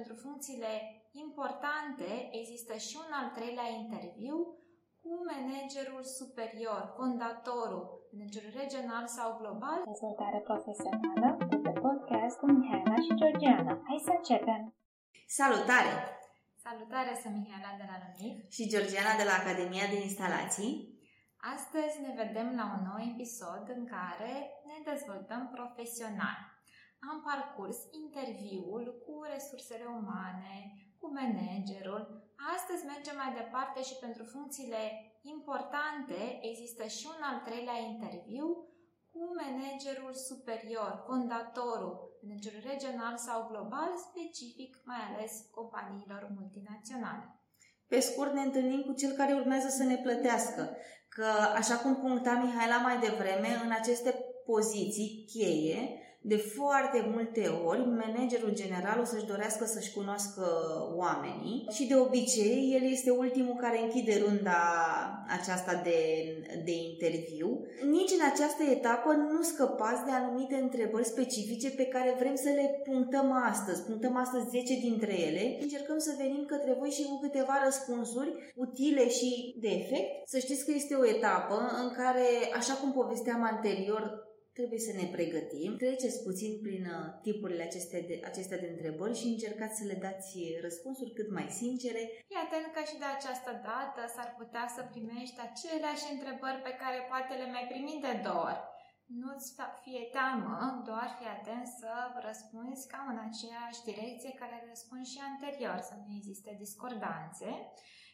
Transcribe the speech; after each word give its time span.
pentru 0.00 0.22
funcțiile 0.26 0.72
importante 1.24 2.08
există 2.40 2.74
și 2.86 2.94
un 3.04 3.10
al 3.20 3.28
treilea 3.36 3.68
interviu 3.82 4.36
cu 5.02 5.12
managerul 5.30 6.02
superior, 6.18 6.82
fondatorul, 6.98 7.84
managerul 8.12 8.52
regional 8.62 9.04
sau 9.16 9.28
global. 9.40 9.78
Dezvoltare 9.92 10.40
profesională 10.50 11.28
de 11.52 11.58
pe 11.64 11.72
podcast 11.86 12.34
cu 12.40 12.46
Mihaela 12.56 12.98
și 13.06 13.12
Georgiana. 13.20 13.72
Hai 13.88 14.00
să 14.06 14.12
începem! 14.18 14.62
Salutare! 15.38 15.94
Salutare, 16.66 17.12
sunt 17.22 17.34
Mihaela 17.38 17.72
de 17.80 17.86
la 17.90 17.96
Lumit 18.02 18.38
și 18.54 18.68
Georgiana 18.72 19.12
de 19.20 19.26
la 19.30 19.34
Academia 19.40 19.86
de 19.92 19.98
Instalații. 20.08 20.72
Astăzi 21.54 21.94
ne 22.06 22.12
vedem 22.22 22.48
la 22.60 22.64
un 22.74 22.82
nou 22.88 23.00
episod 23.12 23.64
în 23.76 23.82
care 23.94 24.32
ne 24.68 24.76
dezvoltăm 24.90 25.42
profesional. 25.56 26.38
Am 27.08 27.18
parcurs 27.30 27.78
interviul 28.02 28.84
cu 29.04 29.14
resursele 29.32 29.86
umane, 30.00 30.56
cu 31.00 31.06
managerul. 31.18 32.02
Astăzi 32.56 32.88
mergem 32.92 33.16
mai 33.22 33.32
departe 33.40 33.80
și 33.88 34.00
pentru 34.04 34.24
funcțiile 34.34 34.82
importante 35.34 36.18
există 36.50 36.84
și 36.96 37.04
un 37.14 37.22
al 37.30 37.38
treilea 37.46 37.78
interviu 37.90 38.46
cu 39.12 39.22
managerul 39.40 40.14
superior, 40.28 40.92
fondatorul, 41.06 41.94
managerul 42.22 42.62
regional 42.72 43.14
sau 43.26 43.38
global, 43.50 43.90
specific 44.08 44.72
mai 44.84 45.00
ales 45.08 45.32
companiilor 45.56 46.22
multinaționale. 46.38 47.24
Pe 47.86 48.00
scurt, 48.00 48.32
ne 48.32 48.40
întâlnim 48.40 48.82
cu 48.82 48.92
cel 48.92 49.12
care 49.16 49.32
urmează 49.32 49.68
să 49.68 49.82
ne 49.84 49.96
plătească, 49.96 50.76
că, 51.08 51.28
așa 51.60 51.76
cum 51.76 51.96
puncta 51.96 52.32
Mihaela 52.32 52.76
mai 52.76 52.98
devreme, 52.98 53.48
în 53.64 53.70
aceste 53.70 54.10
poziții 54.44 55.24
cheie, 55.32 56.00
de 56.22 56.36
foarte 56.36 57.10
multe 57.12 57.46
ori, 57.66 57.80
managerul 57.80 58.54
general 58.54 59.00
o 59.00 59.04
să-și 59.04 59.26
dorească 59.26 59.64
să-și 59.64 59.92
cunoască 59.92 60.44
oamenii 60.96 61.66
și 61.70 61.86
de 61.86 61.96
obicei 61.96 62.78
el 62.80 62.90
este 62.90 63.10
ultimul 63.10 63.56
care 63.60 63.82
închide 63.82 64.22
runda 64.24 64.62
aceasta 65.38 65.80
de, 65.84 65.98
de 66.64 66.72
interviu. 66.72 67.66
Nici 67.90 68.10
în 68.18 68.24
această 68.32 68.62
etapă 68.62 69.12
nu 69.12 69.42
scăpați 69.42 70.04
de 70.04 70.10
anumite 70.10 70.54
întrebări 70.54 71.12
specifice 71.14 71.70
pe 71.70 71.86
care 71.86 72.16
vrem 72.18 72.34
să 72.34 72.48
le 72.48 72.80
punctăm 72.84 73.32
astăzi. 73.50 73.82
Punctăm 73.82 74.16
astăzi 74.16 74.48
10 74.48 74.74
dintre 74.74 75.20
ele. 75.20 75.58
Încercăm 75.60 75.98
să 75.98 76.14
venim 76.18 76.44
către 76.46 76.76
voi 76.78 76.90
și 76.90 77.02
cu 77.02 77.18
câteva 77.20 77.60
răspunsuri 77.64 78.52
utile 78.56 79.08
și 79.08 79.56
de 79.60 79.68
efect. 79.68 80.28
Să 80.28 80.38
știți 80.38 80.64
că 80.64 80.72
este 80.74 80.94
o 80.94 81.06
etapă 81.06 81.56
în 81.82 81.88
care, 81.96 82.26
așa 82.56 82.74
cum 82.74 82.92
povesteam 82.92 83.42
anterior, 83.42 84.29
trebuie 84.58 84.80
să 84.88 84.92
ne 85.00 85.06
pregătim. 85.16 85.70
Treceți 85.84 86.22
puțin 86.28 86.52
prin 86.66 86.84
uh, 86.96 87.06
tipurile 87.26 87.64
acestea 87.68 88.00
de, 88.08 88.16
acestea 88.30 88.58
de 88.62 88.68
întrebări 88.74 89.20
și 89.20 89.32
încercați 89.34 89.78
să 89.80 89.84
le 89.90 89.98
dați 90.06 90.30
răspunsuri 90.66 91.16
cât 91.18 91.28
mai 91.36 91.48
sincere. 91.62 92.02
Fii 92.28 92.44
atent 92.44 92.66
că 92.74 92.80
și 92.90 93.00
de 93.02 93.08
această 93.16 93.52
dată 93.70 94.00
s-ar 94.14 94.30
putea 94.40 94.66
să 94.76 94.90
primești 94.92 95.38
aceleași 95.48 96.06
întrebări 96.14 96.64
pe 96.66 96.74
care 96.82 96.98
poate 97.10 97.32
le 97.40 97.48
mai 97.54 97.64
primi 97.70 98.04
de 98.06 98.12
două 98.26 98.44
ori. 98.50 98.62
Nu-ți 99.22 99.48
fie 99.84 100.02
teamă, 100.16 100.56
doar 100.88 101.08
fii 101.18 101.34
atent 101.38 101.66
să 101.80 101.92
răspunzi 102.28 102.88
cam 102.92 103.06
în 103.14 103.20
aceeași 103.28 103.80
direcție 103.90 104.32
care 104.40 104.66
răspuns 104.72 105.04
și 105.12 105.20
anterior, 105.30 105.78
să 105.88 105.94
nu 106.02 106.08
existe 106.18 106.50
discordanțe. 106.62 107.50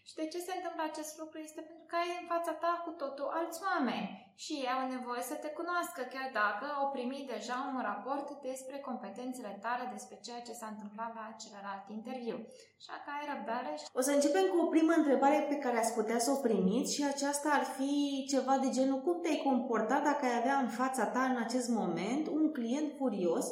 Și 0.09 0.19
de 0.21 0.27
ce 0.33 0.39
se 0.47 0.53
întâmplă 0.57 0.83
acest 0.87 1.13
lucru? 1.21 1.37
Este 1.39 1.61
pentru 1.69 1.87
că 1.89 1.97
ai 2.03 2.11
în 2.21 2.27
fața 2.33 2.53
ta 2.63 2.73
cu 2.85 2.91
totul 3.03 3.29
alți 3.39 3.63
oameni 3.71 4.09
și 4.45 4.53
ei 4.63 4.75
au 4.77 4.83
nevoie 4.97 5.23
să 5.31 5.37
te 5.43 5.51
cunoască, 5.59 6.01
chiar 6.15 6.29
dacă 6.43 6.67
au 6.81 6.87
primit 6.97 7.25
deja 7.35 7.59
un 7.73 7.81
raport 7.91 8.27
despre 8.49 8.77
competențele 8.89 9.53
tale, 9.65 9.85
despre 9.97 10.17
ceea 10.27 10.43
ce 10.47 10.59
s-a 10.61 10.69
întâmplat 10.75 11.11
la 11.19 11.37
celălalt 11.43 11.85
interviu. 11.99 12.37
Așa 12.81 12.97
că 13.03 13.09
ai 13.13 13.25
răbdare. 13.33 13.73
O 13.99 14.01
să 14.07 14.13
începem 14.15 14.47
cu 14.53 14.59
o 14.65 14.71
primă 14.75 14.93
întrebare 14.97 15.39
pe 15.49 15.61
care 15.65 15.77
ați 15.79 15.97
putea 15.99 16.19
să 16.25 16.31
o 16.33 16.43
primiți 16.47 16.95
și 16.97 17.03
aceasta 17.13 17.49
ar 17.59 17.65
fi 17.77 17.93
ceva 18.33 18.55
de 18.65 18.71
genul 18.77 19.01
cum 19.03 19.17
te-ai 19.21 19.45
comportat 19.49 20.03
dacă 20.11 20.23
ai 20.25 20.39
avea 20.41 20.57
în 20.65 20.71
fața 20.81 21.05
ta 21.15 21.23
în 21.33 21.39
acest 21.47 21.69
moment 21.81 22.25
un 22.39 22.47
client 22.57 22.89
furios 22.99 23.47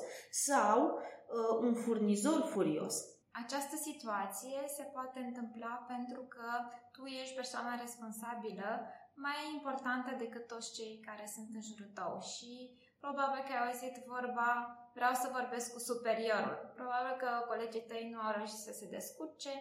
sau 0.46 0.78
uh, 0.84 1.52
un 1.66 1.72
furnizor 1.84 2.40
furios. 2.54 2.94
Această 3.42 3.76
situație 3.76 4.60
se 4.76 4.82
poate 4.82 5.18
întâmpla 5.20 5.84
pentru 5.88 6.20
că 6.20 6.48
tu 6.92 7.04
ești 7.04 7.34
persoana 7.34 7.80
responsabilă 7.80 8.86
mai 9.14 9.38
importantă 9.54 10.14
decât 10.18 10.46
toți 10.46 10.72
cei 10.72 11.00
care 11.06 11.26
sunt 11.34 11.48
în 11.54 11.62
jurul 11.62 11.90
tău 11.94 12.20
și 12.20 12.52
probabil 13.00 13.40
că 13.44 13.52
ai 13.52 13.64
auzit 13.66 13.96
vorba 14.14 14.48
vreau 14.94 15.14
să 15.14 15.34
vorbesc 15.38 15.72
cu 15.72 15.78
superiorul. 15.78 16.56
Probabil 16.74 17.14
că 17.22 17.30
colegii 17.50 17.88
tăi 17.90 18.10
nu 18.12 18.18
au 18.20 18.32
reușit 18.36 18.62
să 18.66 18.72
se 18.72 18.86
descurce 18.96 19.52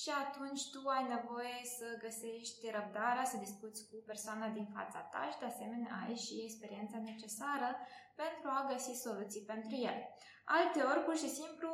și 0.00 0.10
atunci 0.24 0.62
tu 0.72 0.80
ai 0.88 1.04
nevoie 1.14 1.58
să 1.78 1.86
găsești 2.04 2.70
răbdarea, 2.76 3.24
să 3.24 3.36
discuți 3.36 3.80
cu 3.88 3.96
persoana 4.10 4.48
din 4.48 4.66
fața 4.76 5.00
ta 5.12 5.28
și 5.30 5.38
de 5.38 5.46
asemenea 5.46 5.94
ai 6.06 6.16
și 6.24 6.34
experiența 6.42 6.98
necesară 6.98 7.70
pentru 8.22 8.48
a 8.58 8.68
găsi 8.72 8.92
soluții 9.06 9.48
pentru 9.52 9.74
el. 9.90 9.98
Alteori, 10.44 11.04
pur 11.06 11.16
și 11.22 11.34
simplu, 11.38 11.70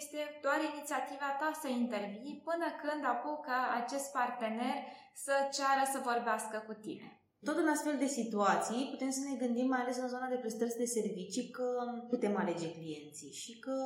este 0.00 0.20
doar 0.44 0.58
inițiativa 0.72 1.28
ta 1.40 1.50
să 1.62 1.68
intervii 1.68 2.42
până 2.48 2.66
când 2.82 3.02
apucă 3.12 3.56
acest 3.80 4.06
partener 4.18 4.76
să 5.24 5.34
ceară 5.56 5.84
să 5.92 6.06
vorbească 6.10 6.56
cu 6.68 6.74
tine. 6.84 7.08
Tot 7.46 7.56
în 7.56 7.68
astfel 7.68 7.96
de 7.98 8.06
situații 8.20 8.88
putem 8.90 9.10
să 9.10 9.20
ne 9.28 9.34
gândim, 9.42 9.68
mai 9.68 9.82
ales 9.82 9.96
în 9.96 10.08
zona 10.08 10.28
de 10.28 10.42
prestări 10.42 10.80
de 10.82 10.84
servicii, 10.84 11.50
că 11.50 11.68
putem 12.08 12.36
alege 12.36 12.68
clienții 12.76 13.32
și 13.42 13.58
că 13.58 13.76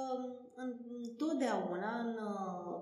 întotdeauna 0.54 1.90
în, 2.04 2.12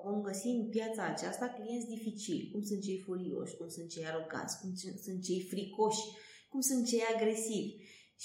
vom 0.04 0.22
găsi 0.22 0.46
în 0.46 0.68
piața 0.68 1.02
aceasta 1.04 1.54
clienți 1.56 1.92
dificili, 1.94 2.50
cum 2.52 2.62
sunt 2.62 2.80
cei 2.82 3.02
furioși, 3.06 3.56
cum 3.56 3.68
sunt 3.68 3.88
cei 3.88 4.06
aroganți, 4.06 4.60
cum 4.60 4.70
sunt 5.04 5.22
cei 5.22 5.40
fricoși, 5.50 6.04
cum 6.50 6.60
sunt 6.60 6.86
cei 6.86 7.02
agresivi. 7.14 7.72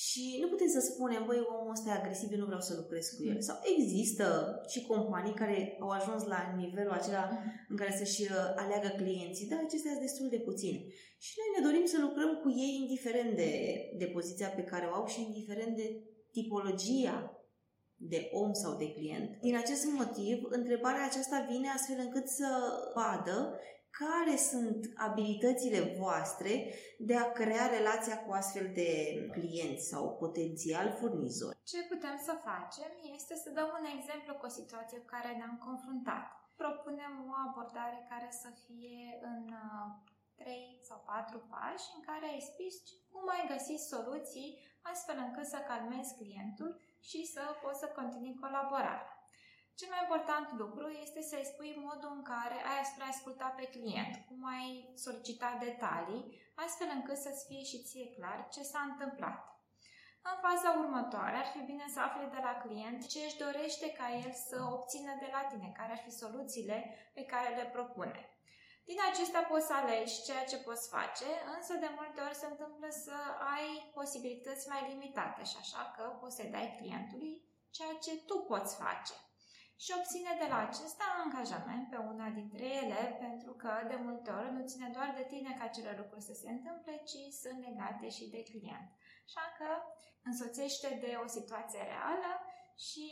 Și 0.03 0.37
nu 0.41 0.47
putem 0.47 0.67
să 0.67 0.79
spunem, 0.79 1.23
băi, 1.25 1.47
omul 1.55 1.75
ăsta 1.75 1.89
e 1.89 1.99
agresiv, 1.99 2.31
eu 2.31 2.41
nu 2.43 2.51
vreau 2.51 2.61
să 2.67 2.73
lucrez 2.81 3.05
cu 3.15 3.23
el. 3.31 3.41
Sau 3.41 3.57
există 3.75 4.27
și 4.71 4.85
companii 4.85 5.39
care 5.41 5.77
au 5.79 5.89
ajuns 5.89 6.23
la 6.33 6.39
nivelul 6.57 6.91
acela 6.91 7.25
în 7.69 7.75
care 7.77 7.93
să-și 7.97 8.21
uh, 8.21 8.53
aleagă 8.55 8.89
clienții, 9.01 9.47
dar 9.47 9.59
acestea 9.59 9.91
sunt 9.91 10.05
destul 10.07 10.27
de 10.29 10.45
puține. 10.49 10.79
Și 11.25 11.33
noi 11.39 11.49
ne 11.55 11.65
dorim 11.67 11.85
să 11.85 11.97
lucrăm 12.01 12.31
cu 12.43 12.49
ei 12.49 12.73
indiferent 12.81 13.35
de, 13.35 13.51
de 13.97 14.05
poziția 14.05 14.49
pe 14.49 14.63
care 14.71 14.85
o 14.85 14.95
au 14.95 15.05
și 15.07 15.21
indiferent 15.21 15.75
de 15.75 15.87
tipologia 16.31 17.17
de 17.95 18.29
om 18.31 18.53
sau 18.53 18.77
de 18.77 18.91
client. 18.91 19.41
Din 19.41 19.55
acest 19.55 19.85
motiv, 19.85 20.37
întrebarea 20.49 21.05
aceasta 21.05 21.47
vine 21.51 21.67
astfel 21.67 21.99
încât 22.05 22.27
să 22.27 22.49
vadă 22.95 23.59
care 24.01 24.35
sunt 24.37 24.79
abilitățile 24.95 25.81
voastre 25.99 26.73
de 27.09 27.15
a 27.15 27.31
crea 27.31 27.65
relația 27.77 28.17
cu 28.23 28.31
astfel 28.31 28.67
de 28.73 28.89
clienți 29.31 29.87
sau 29.91 30.03
potențial 30.23 30.87
furnizori. 30.99 31.57
Ce 31.63 31.79
putem 31.91 32.17
să 32.27 32.33
facem 32.49 32.91
este 33.17 33.35
să 33.43 33.49
dăm 33.49 33.69
un 33.79 33.85
exemplu 33.97 34.33
cu 34.35 34.45
o 34.45 34.55
situație 34.59 34.97
cu 34.99 35.09
care 35.15 35.29
ne-am 35.35 35.57
confruntat. 35.67 36.25
Propunem 36.61 37.13
o 37.31 37.33
abordare 37.47 37.99
care 38.11 38.29
să 38.43 38.49
fie 38.65 39.19
în 39.31 39.43
3 40.35 40.53
uh, 40.53 40.79
sau 40.89 40.99
4 41.05 41.39
pași 41.51 41.87
în 41.95 42.01
care 42.09 42.27
explici 42.35 42.89
cum 43.11 43.23
ai 43.35 43.43
găsi 43.53 43.75
soluții 43.93 44.49
astfel 44.91 45.17
încât 45.25 45.47
să 45.53 45.59
calmezi 45.71 46.15
clientul 46.19 46.71
și 47.09 47.19
să 47.33 47.43
poți 47.63 47.79
să 47.79 47.87
continui 47.99 48.39
colaborarea. 48.43 49.14
Cel 49.79 49.89
mai 49.93 50.03
important 50.05 50.47
lucru 50.61 50.87
este 51.03 51.21
să-i 51.21 51.49
spui 51.51 51.71
modul 51.87 52.11
în 52.17 52.23
care 52.33 52.57
ai 52.71 52.77
ascultat 53.13 53.53
pe 53.55 53.65
client, 53.75 54.13
cum 54.27 54.41
ai 54.55 54.69
solicitat 55.05 55.55
detalii, 55.67 56.23
astfel 56.63 56.89
încât 56.93 57.17
să-ți 57.17 57.45
fie 57.47 57.63
și 57.71 57.83
ție 57.87 58.07
clar 58.15 58.39
ce 58.53 58.61
s-a 58.71 58.81
întâmplat. 58.89 59.39
În 60.29 60.35
faza 60.45 60.69
următoare 60.83 61.37
ar 61.37 61.49
fi 61.53 61.61
bine 61.71 61.85
să 61.93 61.99
afli 61.99 62.33
de 62.35 62.41
la 62.47 62.53
client 62.63 62.99
ce 63.11 63.19
își 63.23 63.41
dorește 63.45 63.87
ca 63.99 64.07
el 64.23 64.31
să 64.47 64.57
obțină 64.75 65.13
de 65.23 65.29
la 65.35 65.41
tine, 65.51 65.69
care 65.77 65.91
ar 65.91 66.01
fi 66.05 66.11
soluțiile 66.21 66.77
pe 67.13 67.23
care 67.31 67.49
le 67.55 67.65
propune. 67.75 68.21
Din 68.89 68.99
acestea 69.09 69.43
poți 69.51 69.67
să 69.69 69.73
alegi 69.73 70.23
ceea 70.27 70.45
ce 70.51 70.57
poți 70.67 70.89
face, 70.95 71.29
însă 71.55 71.73
de 71.73 71.89
multe 71.99 72.19
ori 72.21 72.41
se 72.41 72.47
întâmplă 72.49 72.87
să 73.05 73.17
ai 73.55 73.67
posibilități 73.97 74.69
mai 74.71 74.81
limitate 74.91 75.43
și 75.43 75.57
așa 75.59 75.93
că 75.95 76.03
poți 76.21 76.35
să 76.35 76.43
dai 76.55 76.75
clientului 76.77 77.33
ceea 77.69 77.93
ce 78.03 78.13
tu 78.29 78.35
poți 78.51 78.75
face 78.83 79.15
și 79.83 79.91
obține 79.97 80.33
de 80.41 80.47
la 80.53 80.59
acesta 80.67 81.05
angajament 81.23 81.85
pe 81.89 81.99
una 82.11 82.27
dintre 82.39 82.65
ele, 82.81 83.01
pentru 83.25 83.51
că 83.61 83.71
de 83.91 83.97
multe 84.07 84.29
ori 84.39 84.51
nu 84.55 84.61
ține 84.71 84.89
doar 84.97 85.09
de 85.19 85.25
tine 85.33 85.51
ca 85.57 85.63
acele 85.67 85.93
lucruri 86.01 86.27
să 86.29 86.33
se 86.41 86.49
întâmple, 86.55 86.93
ci 87.09 87.21
sunt 87.41 87.57
legate 87.67 88.07
și 88.17 88.25
de 88.35 88.41
client. 88.49 88.87
Așa 89.27 89.45
că 89.57 89.69
însoțește 90.29 90.89
de 91.03 91.11
o 91.23 91.27
situație 91.37 91.81
reală 91.93 92.31
și 92.85 93.07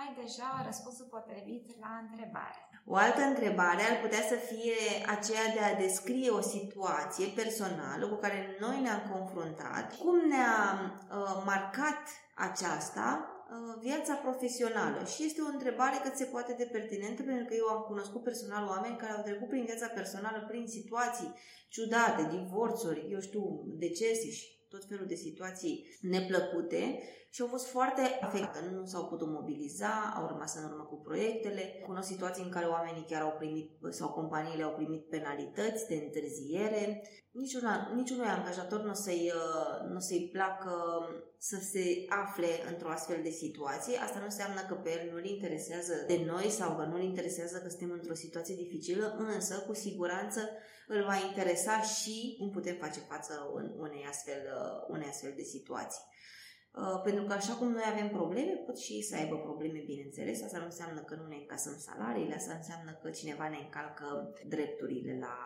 ai 0.00 0.08
deja 0.22 0.62
răspunsul 0.64 1.06
potrivit 1.16 1.66
la 1.84 1.92
întrebare. 2.04 2.60
O 2.86 2.94
altă 2.94 3.20
întrebare 3.20 3.82
ar 3.82 3.96
putea 4.00 4.22
să 4.32 4.34
fie 4.34 4.80
aceea 5.16 5.46
de 5.54 5.60
a 5.60 5.80
descrie 5.84 6.30
o 6.30 6.40
situație 6.40 7.26
personală 7.40 8.08
cu 8.08 8.14
care 8.14 8.56
noi 8.60 8.80
ne-am 8.80 9.02
confruntat, 9.12 9.96
cum 9.96 10.16
ne-a 10.32 10.56
uh, 10.82 11.42
marcat 11.44 12.02
aceasta 12.34 13.06
uh, 13.22 13.37
viața 13.80 14.14
profesională? 14.14 15.04
Și 15.04 15.24
este 15.24 15.40
o 15.42 15.52
întrebare 15.52 15.96
cât 16.02 16.14
se 16.14 16.24
poate 16.24 16.52
de 16.58 16.68
pertinentă 16.72 17.22
pentru 17.22 17.44
că 17.44 17.54
eu 17.54 17.66
am 17.66 17.82
cunoscut 17.82 18.22
personal 18.22 18.66
oameni 18.66 18.96
care 18.96 19.12
au 19.12 19.22
trecut 19.22 19.48
prin 19.48 19.64
viața 19.64 19.86
personală 19.86 20.44
prin 20.48 20.66
situații 20.66 21.34
ciudate, 21.68 22.36
divorțuri, 22.36 23.06
eu 23.10 23.20
știu, 23.20 23.64
decese 23.66 24.30
și 24.30 24.57
tot 24.68 24.84
felul 24.84 25.06
de 25.06 25.14
situații 25.14 25.98
neplăcute 26.00 27.02
și 27.30 27.40
au 27.40 27.46
fost 27.46 27.66
foarte 27.66 28.00
afectate. 28.20 28.70
Nu 28.72 28.84
s-au 28.84 29.04
putut 29.06 29.28
mobiliza, 29.28 30.12
au 30.16 30.26
rămas 30.26 30.54
în 30.54 30.64
urmă 30.64 30.84
cu 30.84 31.00
proiectele. 31.00 31.62
Cunosc 31.86 32.08
situații 32.08 32.44
în 32.44 32.50
care 32.50 32.66
oamenii 32.66 33.04
chiar 33.08 33.22
au 33.22 33.34
primit 33.38 33.70
sau 33.90 34.08
companiile 34.08 34.62
au 34.62 34.74
primit 34.74 35.08
penalități 35.08 35.86
de 35.88 35.94
întârziere. 35.94 37.02
Niciuna, 37.30 37.92
niciunui 37.94 38.26
angajator 38.26 38.82
nu 38.82 38.90
o 38.90 38.94
să-i, 38.94 39.32
uh, 39.34 39.90
nu 39.92 39.98
să-i 39.98 40.28
placă 40.32 40.74
să 41.38 41.58
se 41.72 42.04
afle 42.08 42.48
într-o 42.70 42.90
astfel 42.90 43.20
de 43.22 43.30
situație. 43.30 43.98
Asta 43.98 44.18
nu 44.18 44.24
înseamnă 44.24 44.60
că 44.68 44.74
pe 44.74 44.90
el 44.90 45.10
nu-l 45.10 45.24
interesează 45.24 45.94
de 46.06 46.24
noi 46.26 46.48
sau 46.50 46.76
că 46.76 46.84
nu-l 46.84 47.02
interesează 47.02 47.58
că 47.58 47.68
suntem 47.68 47.90
într-o 47.90 48.14
situație 48.14 48.54
dificilă, 48.54 49.16
însă 49.18 49.54
cu 49.66 49.74
siguranță 49.74 50.40
îl 50.88 51.04
va 51.04 51.16
interesa 51.28 51.80
și 51.80 52.36
cum 52.38 52.50
putem 52.50 52.76
face 52.84 53.00
față 53.00 53.32
unei 53.78 54.04
astfel, 54.08 54.40
uh, 54.54 54.57
unei 54.88 55.08
astfel 55.08 55.32
de 55.36 55.42
situații. 55.42 56.02
Uh, 56.80 57.00
pentru 57.06 57.24
că 57.24 57.32
așa 57.32 57.54
cum 57.54 57.68
noi 57.70 57.86
avem 57.92 58.08
probleme, 58.08 58.52
pot 58.66 58.78
și 58.78 58.92
ei 58.92 59.02
să 59.02 59.14
aibă 59.16 59.36
probleme, 59.48 59.78
bineînțeles. 59.90 60.42
Asta 60.42 60.58
nu 60.58 60.64
înseamnă 60.72 61.00
că 61.00 61.14
nu 61.14 61.26
ne 61.26 61.38
încasăm 61.42 61.76
salariile, 61.88 62.34
asta 62.34 62.54
înseamnă 62.54 62.92
că 63.02 63.10
cineva 63.10 63.48
ne 63.48 63.60
încalcă 63.64 64.06
drepturile 64.54 65.18
la, 65.26 65.36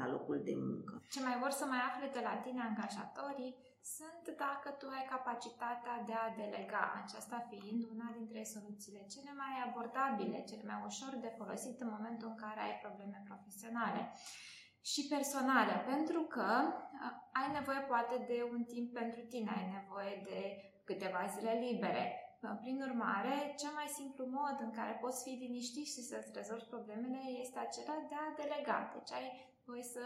la 0.00 0.06
locul 0.14 0.38
de 0.48 0.54
muncă. 0.66 1.02
Ce 1.14 1.20
mai 1.26 1.36
vor 1.42 1.50
să 1.60 1.64
mai 1.72 1.82
afle 1.88 2.06
de 2.16 2.22
la 2.28 2.34
tine 2.44 2.60
angajatorii 2.62 3.52
sunt 3.96 4.24
dacă 4.44 4.68
tu 4.80 4.86
ai 4.96 5.04
capacitatea 5.14 5.94
de 6.08 6.14
a 6.24 6.26
delega, 6.40 6.84
aceasta 7.02 7.38
fiind 7.50 7.80
una 7.94 8.08
dintre 8.18 8.42
soluțiile 8.54 9.02
cele 9.14 9.32
mai 9.42 9.54
abordabile, 9.66 10.38
cele 10.50 10.64
mai 10.70 10.80
ușor 10.90 11.12
de 11.24 11.30
folosit 11.38 11.76
în 11.84 11.90
momentul 11.96 12.28
în 12.30 12.38
care 12.44 12.60
ai 12.62 12.76
probleme 12.84 13.18
profesionale 13.30 14.02
și 14.90 15.06
personale, 15.14 15.74
pentru 15.92 16.20
că 16.34 16.48
ai 17.40 17.48
nevoie 17.52 17.82
poate 17.92 18.16
de 18.30 18.38
un 18.54 18.62
timp 18.72 18.92
pentru 19.00 19.20
tine, 19.32 19.50
ai 19.56 19.66
nevoie 19.78 20.14
de 20.30 20.40
câteva 20.84 21.22
zile 21.34 21.52
libere. 21.66 22.04
Prin 22.62 22.78
urmare, 22.88 23.54
cel 23.60 23.72
mai 23.74 23.88
simplu 23.98 24.24
mod 24.26 24.56
în 24.60 24.72
care 24.78 24.98
poți 25.04 25.22
fi 25.22 25.32
liniștit 25.44 25.86
și 25.94 26.02
să-ți 26.10 26.34
rezolvi 26.38 26.72
problemele 26.74 27.20
este 27.44 27.58
acela 27.58 27.96
de 28.08 28.16
a 28.24 28.34
delega. 28.40 28.78
Deci 28.94 29.12
ai 29.18 29.28
voie 29.64 29.82
să 29.82 30.04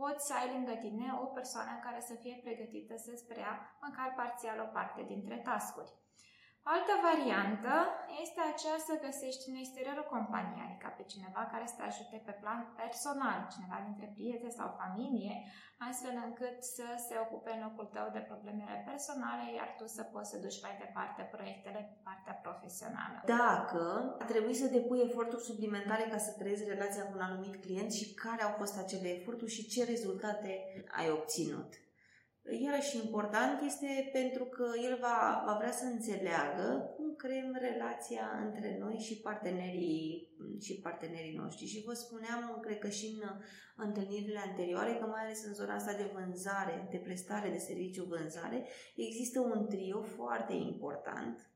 poți 0.00 0.26
să 0.26 0.32
ai 0.34 0.52
lângă 0.54 0.74
tine 0.84 1.06
o 1.24 1.26
persoană 1.38 1.72
care 1.86 2.00
să 2.00 2.14
fie 2.14 2.40
pregătită 2.44 2.94
să-ți 2.96 3.26
preia 3.30 3.54
măcar 3.84 4.08
parțial 4.16 4.58
o 4.60 4.72
parte 4.76 5.02
dintre 5.12 5.36
tascuri. 5.48 5.92
Altă 6.74 6.94
variantă 7.08 7.74
este 8.24 8.40
aceea 8.52 8.78
să 8.88 9.02
găsești 9.06 9.48
în 9.50 9.56
exteriorul 9.62 10.12
companiei, 10.14 10.66
adică 10.66 10.86
pe 10.96 11.04
cineva 11.12 11.42
care 11.52 11.66
să 11.68 11.76
te 11.76 11.84
ajute 11.90 12.16
pe 12.26 12.34
plan 12.42 12.60
personal, 12.82 13.38
cineva 13.54 13.78
dintre 13.88 14.06
prieteni 14.16 14.58
sau 14.58 14.68
familie, 14.82 15.34
astfel 15.88 16.14
încât 16.26 16.56
să 16.76 16.86
se 17.06 17.14
ocupe 17.24 17.50
în 17.54 17.62
locul 17.66 17.88
tău 17.96 18.06
de 18.16 18.22
problemele 18.30 18.76
personale, 18.90 19.44
iar 19.58 19.70
tu 19.78 19.86
să 19.96 20.02
poți 20.12 20.30
să 20.32 20.42
duci 20.44 20.62
mai 20.66 20.74
departe 20.84 21.20
proiectele 21.34 21.80
pe 21.90 21.96
partea 22.06 22.34
profesională. 22.46 23.16
Dacă 23.38 23.82
a 24.22 24.24
trebuit 24.32 24.58
să 24.62 24.74
depui 24.76 25.06
eforturi 25.08 25.48
suplimentare 25.50 26.04
ca 26.12 26.18
să 26.26 26.36
creezi 26.38 26.70
relația 26.72 27.04
cu 27.06 27.14
un 27.18 27.26
anumit 27.28 27.54
client 27.64 27.90
și 27.98 28.06
care 28.24 28.42
au 28.44 28.54
fost 28.60 28.74
acele 28.78 29.08
eforturi 29.18 29.56
și 29.56 29.68
ce 29.72 29.80
rezultate 29.92 30.50
ai 30.98 31.08
obținut. 31.18 31.70
Iarăși 32.50 32.96
important 32.96 33.62
este 33.64 34.10
pentru 34.12 34.44
că 34.44 34.66
el 34.84 34.98
va, 35.00 35.42
va 35.46 35.56
vrea 35.58 35.72
să 35.72 35.84
înțeleagă 35.84 36.92
cum 36.96 37.14
creăm 37.14 37.56
relația 37.60 38.26
între 38.46 38.76
noi 38.80 38.96
și 38.98 39.20
partenerii, 39.20 40.28
și 40.60 40.80
partenerii 40.80 41.36
noștri. 41.36 41.66
Și 41.66 41.82
vă 41.86 41.92
spuneam, 41.92 42.58
cred 42.60 42.78
că 42.78 42.88
și 42.88 43.06
în 43.22 43.30
întâlnirile 43.76 44.40
anterioare, 44.46 44.94
că 44.94 45.06
mai 45.06 45.22
ales 45.22 45.44
în 45.44 45.54
zona 45.54 45.74
asta 45.74 45.92
de 45.92 46.10
vânzare, 46.14 46.88
de 46.90 46.96
prestare 46.96 47.48
de 47.48 47.58
serviciu 47.58 48.04
vânzare, 48.04 48.66
există 48.96 49.40
un 49.40 49.66
trio 49.68 50.02
foarte 50.02 50.52
important 50.52 51.50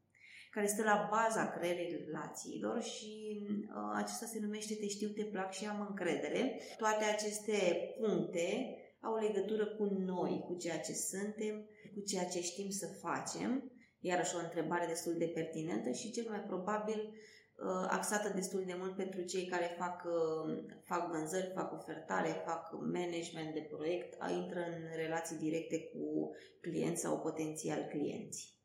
care 0.51 0.67
stă 0.67 0.83
la 0.83 1.09
baza 1.11 1.51
creierii 1.51 2.05
relațiilor 2.05 2.83
și 2.83 3.43
uh, 3.47 3.93
acesta 3.95 4.27
se 4.27 4.39
numește 4.41 4.75
Te 4.75 4.87
știu, 4.87 5.09
te 5.09 5.25
plac 5.25 5.53
și 5.53 5.67
am 5.67 5.87
încredere. 5.89 6.61
Toate 6.77 7.05
aceste 7.05 7.59
puncte 8.01 8.77
au 9.01 9.17
legătură 9.17 9.67
cu 9.67 9.85
noi, 9.85 10.45
cu 10.47 10.55
ceea 10.57 10.81
ce 10.81 10.93
suntem, 10.93 11.69
cu 11.95 12.01
ceea 12.01 12.25
ce 12.25 12.41
știm 12.41 12.71
să 12.71 12.87
facem, 12.87 13.73
iarăși 14.01 14.37
o 14.37 14.39
întrebare 14.39 14.87
destul 14.87 15.15
de 15.19 15.27
pertinentă 15.35 15.91
și 15.91 16.11
cel 16.11 16.27
mai 16.29 16.41
probabil 16.41 17.01
uh, 17.09 17.87
axată 17.89 18.33
destul 18.35 18.65
de 18.67 18.75
mult 18.79 18.97
pentru 18.97 19.23
cei 19.23 19.47
care 19.47 19.77
fac, 19.79 20.05
uh, 20.05 20.65
fac 20.85 21.11
vânzări, 21.11 21.53
fac 21.55 21.73
ofertare, 21.73 22.43
fac 22.47 22.73
management 22.73 23.55
de 23.55 23.67
proiect, 23.71 24.17
intră 24.43 24.61
în 24.61 24.97
relații 24.97 25.37
directe 25.37 25.91
cu 25.93 26.31
clienți 26.61 27.01
sau 27.01 27.21
potențial 27.21 27.87
clienți. 27.89 28.60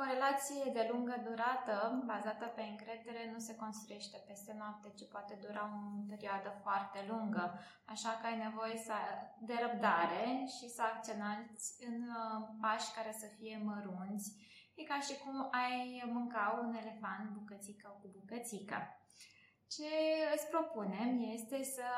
O 0.00 0.04
relație 0.14 0.64
de 0.72 0.88
lungă 0.92 1.16
durată, 1.28 2.02
bazată 2.06 2.46
pe 2.46 2.62
încredere, 2.62 3.30
nu 3.32 3.38
se 3.38 3.56
construiește 3.56 4.24
peste 4.26 4.52
noapte, 4.58 4.88
ci 4.98 5.10
poate 5.14 5.34
dura 5.44 5.64
o 5.76 5.78
perioadă 6.12 6.50
foarte 6.62 6.98
lungă. 7.08 7.44
Așa 7.94 8.12
că 8.20 8.26
ai 8.26 8.38
nevoie 8.46 8.76
să, 8.88 8.96
de 9.48 9.56
răbdare 9.64 10.26
și 10.54 10.66
să 10.76 10.82
acționați 10.82 11.66
în 11.88 11.98
uh, 12.20 12.38
pași 12.62 12.92
care 12.96 13.12
să 13.22 13.26
fie 13.38 13.56
mărunți. 13.64 14.28
E 14.74 14.82
ca 14.92 14.98
și 15.06 15.14
cum 15.22 15.36
ai 15.50 16.02
mânca 16.14 16.44
un 16.62 16.74
elefant 16.82 17.26
bucățică 17.36 17.88
cu 18.00 18.06
bucățică. 18.16 18.78
Ce 19.74 19.92
îți 20.34 20.48
propunem 20.52 21.10
este 21.36 21.62
să 21.62 21.88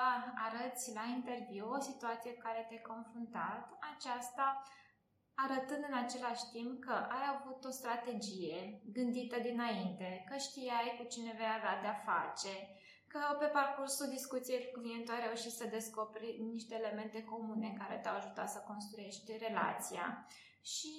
arăți 0.46 0.94
la 0.94 1.04
interviu 1.16 1.66
o 1.70 1.80
situație 1.80 2.32
cu 2.32 2.42
care 2.42 2.64
te-ai 2.68 2.88
confruntat, 2.92 3.62
aceasta 3.92 4.62
arătând 5.44 5.84
în 5.90 5.96
același 6.04 6.44
timp 6.52 6.84
că 6.84 6.92
ai 7.16 7.24
avut 7.34 7.64
o 7.64 7.70
strategie 7.70 8.80
gândită 8.92 9.36
dinainte, 9.38 10.24
că 10.28 10.36
știai 10.36 10.96
cu 10.98 11.04
cine 11.12 11.32
vei 11.36 11.54
avea 11.56 11.80
de-a 11.80 11.98
face, 12.10 12.54
că 13.12 13.20
pe 13.40 13.48
parcursul 13.58 14.08
discuției 14.16 14.70
cu 14.72 14.80
clientul 14.80 15.14
ai 15.14 15.24
reușit 15.26 15.52
să 15.60 15.74
descoperi 15.76 16.30
niște 16.54 16.74
elemente 16.80 17.20
comune 17.32 17.68
care 17.80 17.96
te-au 18.02 18.16
ajutat 18.16 18.48
să 18.50 18.66
construiești 18.70 19.36
relația 19.46 20.04
și 20.74 20.92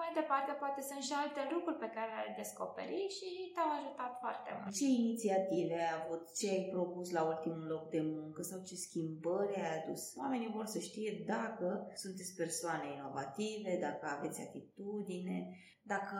mai 0.00 0.10
departe 0.20 0.52
poate 0.62 0.80
sunt 0.88 1.02
și 1.08 1.14
alte 1.22 1.42
lucruri 1.54 1.82
pe 1.82 1.92
care 1.96 2.10
le-ai 2.14 2.38
descoperit 2.42 3.10
și 3.18 3.28
te-au 3.54 3.70
ajutat 3.78 4.12
foarte 4.22 4.50
mult. 4.56 4.74
Ce 4.78 4.86
inițiative 5.02 5.74
ai 5.82 5.92
avut? 6.00 6.22
Ce 6.38 6.46
ai 6.54 6.68
propus 6.74 7.06
la 7.16 7.22
ultimul 7.32 7.66
loc 7.74 7.84
de 7.96 8.02
muncă? 8.16 8.40
Sau 8.42 8.58
ce 8.68 8.74
schimbări 8.86 9.56
ai 9.62 9.72
adus? 9.78 10.02
Oamenii 10.22 10.54
vor 10.56 10.66
să 10.74 10.78
știe 10.78 11.10
dacă 11.34 11.68
sunteți 12.04 12.34
persoane 12.42 12.86
inovative, 12.96 13.72
dacă 13.86 14.04
aveți 14.16 14.40
atitudine, 14.46 15.38
dacă 15.82 16.18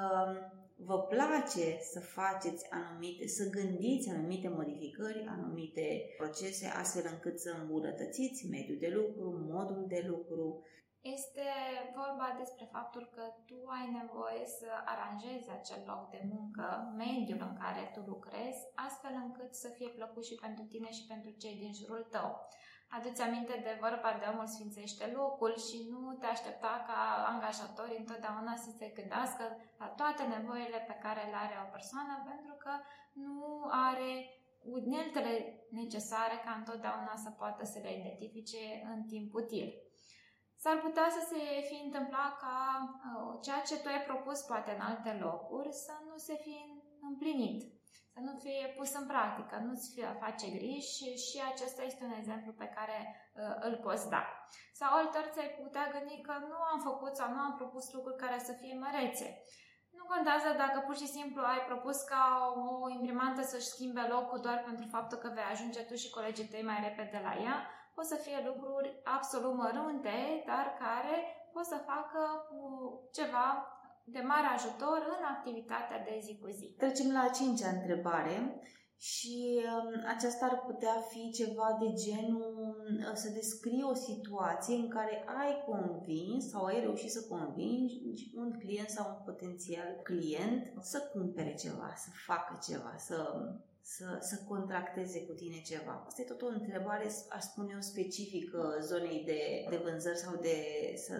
vă 0.84 0.98
place 1.02 1.78
să 1.80 2.00
faceți 2.00 2.70
anumite, 2.70 3.26
să 3.26 3.50
gândiți 3.50 4.10
anumite 4.10 4.48
modificări, 4.48 5.24
anumite 5.28 5.86
procese, 6.16 6.66
astfel 6.66 7.04
încât 7.12 7.40
să 7.40 7.50
îmbunătățiți 7.60 8.48
mediul 8.48 8.78
de 8.78 8.88
lucru, 8.88 9.46
modul 9.50 9.84
de 9.88 10.04
lucru, 10.06 10.62
este 11.02 11.46
vorba 12.00 12.28
despre 12.42 12.64
faptul 12.76 13.04
că 13.14 13.24
tu 13.48 13.58
ai 13.78 13.86
nevoie 14.00 14.44
să 14.58 14.68
aranjezi 14.92 15.48
acel 15.58 15.82
loc 15.92 16.02
de 16.10 16.22
muncă, 16.34 16.66
mediul 16.96 17.42
în 17.48 17.54
care 17.62 17.90
tu 17.94 18.00
lucrezi, 18.12 18.60
astfel 18.86 19.14
încât 19.24 19.54
să 19.54 19.68
fie 19.76 19.90
plăcut 19.98 20.24
și 20.26 20.40
pentru 20.44 20.64
tine 20.72 20.90
și 20.90 21.04
pentru 21.12 21.30
cei 21.42 21.56
din 21.62 21.72
jurul 21.80 22.04
tău. 22.14 22.28
Aduți 22.96 23.22
aminte 23.22 23.54
de 23.66 23.78
vorba 23.84 24.10
de 24.20 24.26
omul 24.32 24.46
sfințește 24.54 25.06
locul 25.18 25.52
și 25.66 25.76
nu 25.90 26.00
te 26.20 26.26
aștepta 26.26 26.72
ca 26.88 27.00
angajatori 27.32 28.00
întotdeauna 28.02 28.54
să 28.64 28.70
se 28.78 28.86
gândească 28.98 29.44
la 29.78 29.88
toate 29.98 30.22
nevoile 30.22 30.80
pe 30.90 30.96
care 31.04 31.22
le 31.30 31.38
are 31.44 31.56
o 31.64 31.72
persoană 31.76 32.14
pentru 32.30 32.54
că 32.64 32.72
nu 33.12 33.40
are 33.90 34.10
uneltele 34.76 35.32
necesare 35.70 36.36
ca 36.44 36.52
întotdeauna 36.60 37.14
să 37.24 37.30
poată 37.30 37.64
să 37.64 37.78
le 37.82 37.92
identifice 37.98 38.62
în 38.92 39.00
timp 39.12 39.34
util. 39.34 39.68
S-ar 40.62 40.76
putea 40.86 41.08
să 41.16 41.20
se 41.30 41.42
fi 41.68 41.84
întâmplat 41.84 42.32
ca 42.44 42.56
uh, 42.84 43.38
ceea 43.44 43.62
ce 43.68 43.76
tu 43.78 43.88
ai 43.88 44.02
propus 44.08 44.40
poate 44.40 44.70
în 44.70 44.80
alte 44.80 45.12
locuri 45.26 45.72
să 45.72 45.94
nu 46.08 46.16
se 46.16 46.34
fi 46.44 46.56
împlinit, 47.10 47.60
să 48.14 48.20
nu 48.26 48.32
fie 48.44 48.74
pus 48.76 48.90
în 49.00 49.06
practică, 49.06 49.56
nu-ți 49.66 49.88
face 50.24 50.46
griji 50.56 50.94
și, 50.96 51.08
și 51.26 51.38
acesta 51.52 51.82
este 51.82 52.04
un 52.04 52.14
exemplu 52.20 52.52
pe 52.52 52.68
care 52.76 52.98
uh, 53.08 53.56
îl 53.66 53.74
poți 53.84 54.08
da. 54.14 54.22
Sau 54.80 54.90
altor 54.96 55.24
ți-ai 55.32 55.50
putea 55.62 55.86
gândi 55.92 56.20
că 56.26 56.34
nu 56.50 56.58
am 56.72 56.80
făcut 56.88 57.16
sau 57.16 57.28
nu 57.34 57.40
am 57.46 57.54
propus 57.60 57.92
lucruri 57.92 58.22
care 58.24 58.38
să 58.38 58.52
fie 58.52 58.74
mărețe. 58.84 59.28
Nu 59.96 60.04
contează 60.04 60.48
dacă 60.56 60.78
pur 60.86 60.96
și 60.96 61.06
simplu 61.16 61.42
ai 61.42 61.62
propus 61.70 61.98
ca 62.12 62.24
o 62.56 62.88
imprimantă 62.88 63.42
să-și 63.42 63.72
schimbe 63.74 64.00
locul 64.14 64.40
doar 64.40 64.62
pentru 64.68 64.86
faptul 64.90 65.18
că 65.18 65.28
vei 65.34 65.50
ajunge 65.52 65.82
tu 65.82 65.94
și 65.94 66.10
colegii 66.10 66.50
tăi 66.52 66.68
mai 66.70 66.80
repede 66.88 67.20
la 67.28 67.34
ea, 67.46 67.56
pot 67.94 68.04
să 68.04 68.14
fie 68.14 68.38
lucruri 68.50 69.00
absolut 69.04 69.54
mărunte, 69.54 70.42
dar 70.46 70.66
care 70.84 71.16
pot 71.52 71.64
să 71.64 71.86
facă 71.90 72.20
ceva 73.12 73.46
de 74.04 74.20
mare 74.20 74.46
ajutor 74.54 74.98
în 75.18 75.24
activitatea 75.34 75.98
de 76.04 76.18
zi 76.22 76.38
cu 76.40 76.48
zi. 76.50 76.74
Trecem 76.78 77.12
la 77.12 77.20
a 77.20 77.34
cincea 77.38 77.68
întrebare 77.68 78.60
și 78.96 79.60
um, 79.74 80.02
aceasta 80.14 80.46
ar 80.46 80.58
putea 80.66 80.96
fi 81.10 81.30
ceva 81.30 81.78
de 81.80 81.92
genul 82.04 82.76
uh, 82.98 83.14
să 83.14 83.28
descrie 83.28 83.82
o 83.82 83.94
situație 83.94 84.74
în 84.76 84.88
care 84.88 85.24
ai 85.42 85.64
convins 85.66 86.50
sau 86.50 86.64
ai 86.64 86.80
reușit 86.80 87.10
să 87.10 87.26
convingi 87.28 87.94
un 88.34 88.50
client 88.58 88.88
sau 88.88 89.06
un 89.08 89.24
potențial 89.24 90.00
client 90.02 90.72
să 90.80 91.10
cumpere 91.12 91.54
ceva, 91.54 91.92
să 91.96 92.08
facă 92.26 92.58
ceva, 92.68 92.94
să 92.96 93.16
să, 93.82 94.18
să 94.20 94.44
contracteze 94.48 95.26
cu 95.26 95.32
tine 95.32 95.60
ceva. 95.60 96.04
Asta 96.06 96.22
e 96.22 96.32
tot 96.32 96.42
o 96.42 96.46
întrebare, 96.46 97.06
aș 97.36 97.42
spune 97.42 97.70
eu, 97.72 97.80
specifică 97.80 98.78
zonei 98.80 99.22
de, 99.24 99.66
de 99.70 99.76
vânzări 99.76 100.22
sau 100.24 100.34
de, 100.36 100.58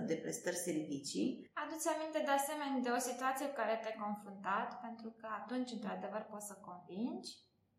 de 0.07 0.17
prestări 0.17 0.57
servicii. 0.57 1.51
Aduți 1.65 1.89
aminte 1.89 2.19
de 2.25 2.31
asemenea 2.31 2.81
de 2.87 2.91
o 2.99 3.07
situație 3.11 3.47
cu 3.47 3.59
care 3.61 3.79
te-ai 3.81 4.03
confruntat, 4.07 4.81
pentru 4.87 5.11
că 5.21 5.27
atunci, 5.41 5.71
într-adevăr, 5.77 6.23
poți 6.31 6.47
să 6.51 6.65
convingi 6.69 7.31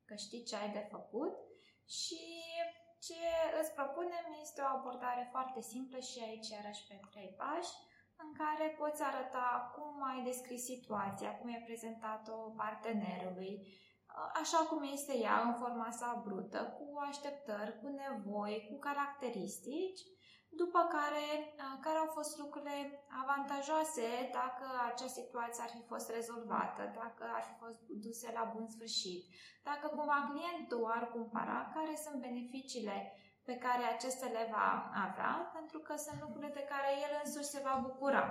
că 0.07 0.13
știi 0.15 0.43
ce 0.49 0.55
ai 0.55 0.71
de 0.77 0.85
făcut 0.95 1.33
și 1.99 2.21
ce 3.05 3.19
îți 3.59 3.75
propunem 3.77 4.25
este 4.41 4.59
o 4.61 4.73
abordare 4.77 5.23
foarte 5.33 5.61
simplă 5.71 5.99
și 6.09 6.17
aici 6.27 6.49
iarăși 6.49 6.87
pe 6.87 6.95
trei 7.11 7.31
pași 7.41 7.73
în 8.23 8.29
care 8.41 8.65
poți 8.81 9.01
arăta 9.09 9.49
cum 9.75 9.93
ai 10.11 10.19
descris 10.29 10.63
situația, 10.73 11.31
cum 11.37 11.47
ai 11.53 11.63
prezentat-o 11.67 12.37
partenerului, 12.63 13.53
așa 14.41 14.57
cum 14.57 14.81
este 14.93 15.17
ea 15.17 15.37
în 15.47 15.53
forma 15.53 15.89
sa 15.91 16.21
brută, 16.25 16.59
cu 16.77 16.99
așteptări, 17.09 17.79
cu 17.81 17.87
nevoi, 17.87 18.67
cu 18.69 18.79
caracteristici, 18.79 20.01
după 20.61 20.79
care, 20.95 21.25
care 21.85 21.97
au 21.97 22.09
fost 22.17 22.37
lucrurile 22.37 22.77
avantajoase 23.23 24.07
dacă 24.39 24.65
acea 24.89 25.11
situație 25.19 25.63
ar 25.63 25.71
fi 25.75 25.83
fost 25.91 26.07
rezolvată, 26.17 26.83
dacă 27.01 27.23
ar 27.37 27.43
fi 27.49 27.53
fost 27.63 27.79
duse 28.05 28.27
la 28.37 28.51
bun 28.53 28.67
sfârșit, 28.75 29.21
dacă 29.63 29.85
cumva 29.87 30.29
clientul 30.29 30.91
ar 30.97 31.05
cumpăra, 31.15 31.71
care 31.75 31.93
sunt 32.05 32.17
beneficiile 32.27 32.97
pe 33.47 33.55
care 33.65 33.83
acesta 33.83 34.27
le 34.37 34.45
va 34.55 34.69
avea, 35.05 35.33
pentru 35.57 35.79
că 35.79 35.93
sunt 36.05 36.17
lucrurile 36.21 36.51
de 36.59 36.67
care 36.73 36.89
el 37.05 37.13
însuși 37.23 37.53
se 37.53 37.65
va 37.67 37.75
bucura. 37.87 38.23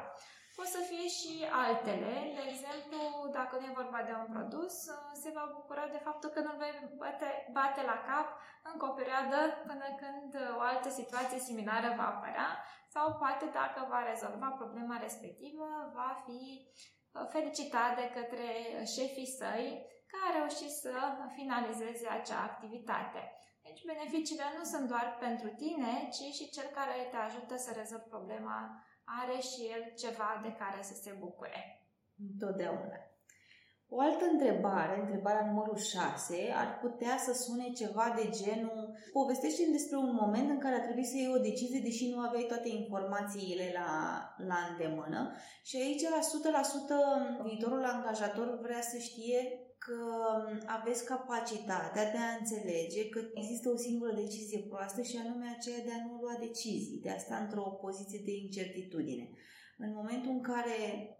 Pot 0.56 0.68
să 0.76 0.80
fie 0.90 1.06
și 1.18 1.32
altele, 1.64 2.14
de 2.38 2.42
exemplu, 2.52 2.98
dacă 3.38 3.52
nu 3.58 3.66
e 3.66 3.80
vorba 3.82 4.00
de 4.08 4.14
un 4.22 4.28
produs, 4.34 4.74
se 5.22 5.30
va 5.36 5.44
bucura 5.56 5.86
de 5.94 6.00
faptul 6.06 6.28
că 6.30 6.40
nu-l 6.40 6.58
vei 6.62 6.74
bate, 7.02 7.28
bate 7.58 7.82
la 7.92 7.98
cap 8.08 8.28
încă 8.70 8.84
o 8.86 8.96
perioadă 9.00 9.38
până 9.68 9.86
când 10.02 10.30
o 10.58 10.60
altă 10.72 10.88
situație 11.00 11.38
similară 11.48 11.88
va 11.98 12.06
apărea 12.08 12.50
sau 12.94 13.06
poate 13.22 13.46
dacă 13.60 13.80
va 13.92 14.00
rezolva 14.10 14.48
problema 14.60 14.96
respectivă, 15.06 15.66
va 15.98 16.10
fi 16.24 16.40
uh, 16.60 17.26
felicitat 17.34 17.90
de 18.00 18.06
către 18.16 18.48
șefii 18.94 19.34
săi 19.38 19.66
că 20.10 20.16
a 20.22 20.36
reușit 20.38 20.72
să 20.84 20.94
finalizeze 21.38 22.06
acea 22.08 22.40
activitate. 22.50 23.22
Deci 23.66 23.84
beneficiile 23.92 24.46
nu 24.58 24.64
sunt 24.72 24.86
doar 24.88 25.16
pentru 25.26 25.48
tine, 25.62 25.92
ci 26.14 26.26
și 26.36 26.50
cel 26.56 26.68
care 26.78 27.08
te 27.10 27.16
ajută 27.16 27.54
să 27.56 27.70
rezolvi 27.76 28.12
problema 28.14 28.56
are 29.20 29.38
și 29.50 29.60
el 29.74 29.82
ceva 30.02 30.40
de 30.42 30.52
care 30.62 30.80
să 30.82 30.94
se 31.02 31.16
bucure. 31.20 31.60
Întotdeauna. 32.30 32.98
O 33.94 34.00
altă 34.00 34.24
întrebare, 34.32 35.00
întrebarea 35.00 35.46
numărul 35.46 35.76
6, 35.76 36.52
ar 36.62 36.78
putea 36.84 37.16
să 37.26 37.32
sune 37.32 37.66
ceva 37.80 38.14
de 38.16 38.28
genul 38.42 38.96
povestește 39.12 39.62
despre 39.70 39.96
un 39.96 40.12
moment 40.20 40.50
în 40.50 40.58
care 40.58 40.74
a 40.74 40.84
trebuit 40.86 41.06
să 41.06 41.16
iei 41.16 41.34
o 41.36 41.46
decizie 41.48 41.80
deși 41.80 42.10
nu 42.10 42.18
aveai 42.18 42.46
toate 42.52 42.68
informațiile 42.68 43.66
la, 43.78 43.90
la 44.50 44.58
îndemână 44.70 45.20
și 45.62 45.76
aici 45.76 46.02
la 46.02 46.20
100% 47.42 47.44
viitorul 47.44 47.84
angajator 47.84 48.58
vrea 48.62 48.80
să 48.80 48.98
știe 48.98 49.40
că 49.84 50.00
aveți 50.66 51.04
capacitatea 51.04 52.04
de 52.12 52.18
a 52.18 52.36
înțelege 52.40 53.08
că 53.08 53.20
există 53.34 53.68
o 53.70 53.76
singură 53.76 54.12
decizie 54.12 54.58
proastă 54.58 55.02
și 55.02 55.16
anume 55.16 55.46
aceea 55.48 55.84
de 55.84 55.92
a 55.92 56.04
nu 56.06 56.20
lua 56.20 56.36
decizii, 56.46 57.00
de 57.02 57.10
a 57.10 57.18
sta 57.18 57.36
într-o 57.36 57.78
poziție 57.84 58.20
de 58.24 58.34
incertitudine. 58.36 59.30
În 59.78 59.92
momentul 59.94 60.30
în 60.30 60.40
care 60.40 60.78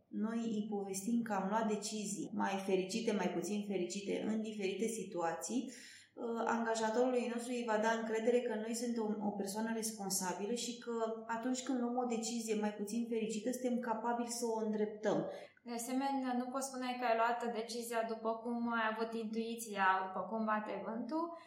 noi 0.09 0.39
îi 0.57 0.67
povestim 0.71 1.23
că 1.23 1.33
am 1.33 1.47
luat 1.49 1.69
decizii 1.69 2.31
mai 2.35 2.63
fericite, 2.67 3.13
mai 3.13 3.31
puțin 3.37 3.65
fericite 3.67 4.25
în 4.27 4.43
diferite 4.43 4.87
situații, 4.87 5.61
uh, 5.69 6.43
angajatorului 6.57 7.31
nostru 7.35 7.53
îi 7.53 7.69
va 7.71 7.79
da 7.83 7.91
încredere 8.01 8.41
că 8.41 8.55
noi 8.55 8.75
suntem 8.75 9.03
o, 9.03 9.27
o 9.27 9.31
persoană 9.31 9.71
responsabilă 9.75 10.55
și 10.55 10.79
că 10.79 10.95
atunci 11.27 11.63
când 11.63 11.81
luăm 11.81 11.97
o 11.97 12.13
decizie 12.17 12.55
mai 12.55 12.75
puțin 12.75 13.07
fericită, 13.09 13.51
suntem 13.53 13.79
capabili 13.79 14.39
să 14.39 14.45
o 14.47 14.65
îndreptăm. 14.65 15.19
De 15.65 15.75
asemenea, 15.75 16.33
nu 16.33 16.45
poți 16.45 16.67
spune 16.67 16.97
că 16.99 17.05
ai 17.05 17.17
luat 17.17 17.53
decizia 17.53 18.03
după 18.03 18.31
cum 18.43 18.73
ai 18.73 18.87
avut 18.93 19.13
intuiția, 19.15 19.87
după 20.07 20.21
cum 20.31 20.45
bate 20.45 20.83
vântul, 20.85 21.39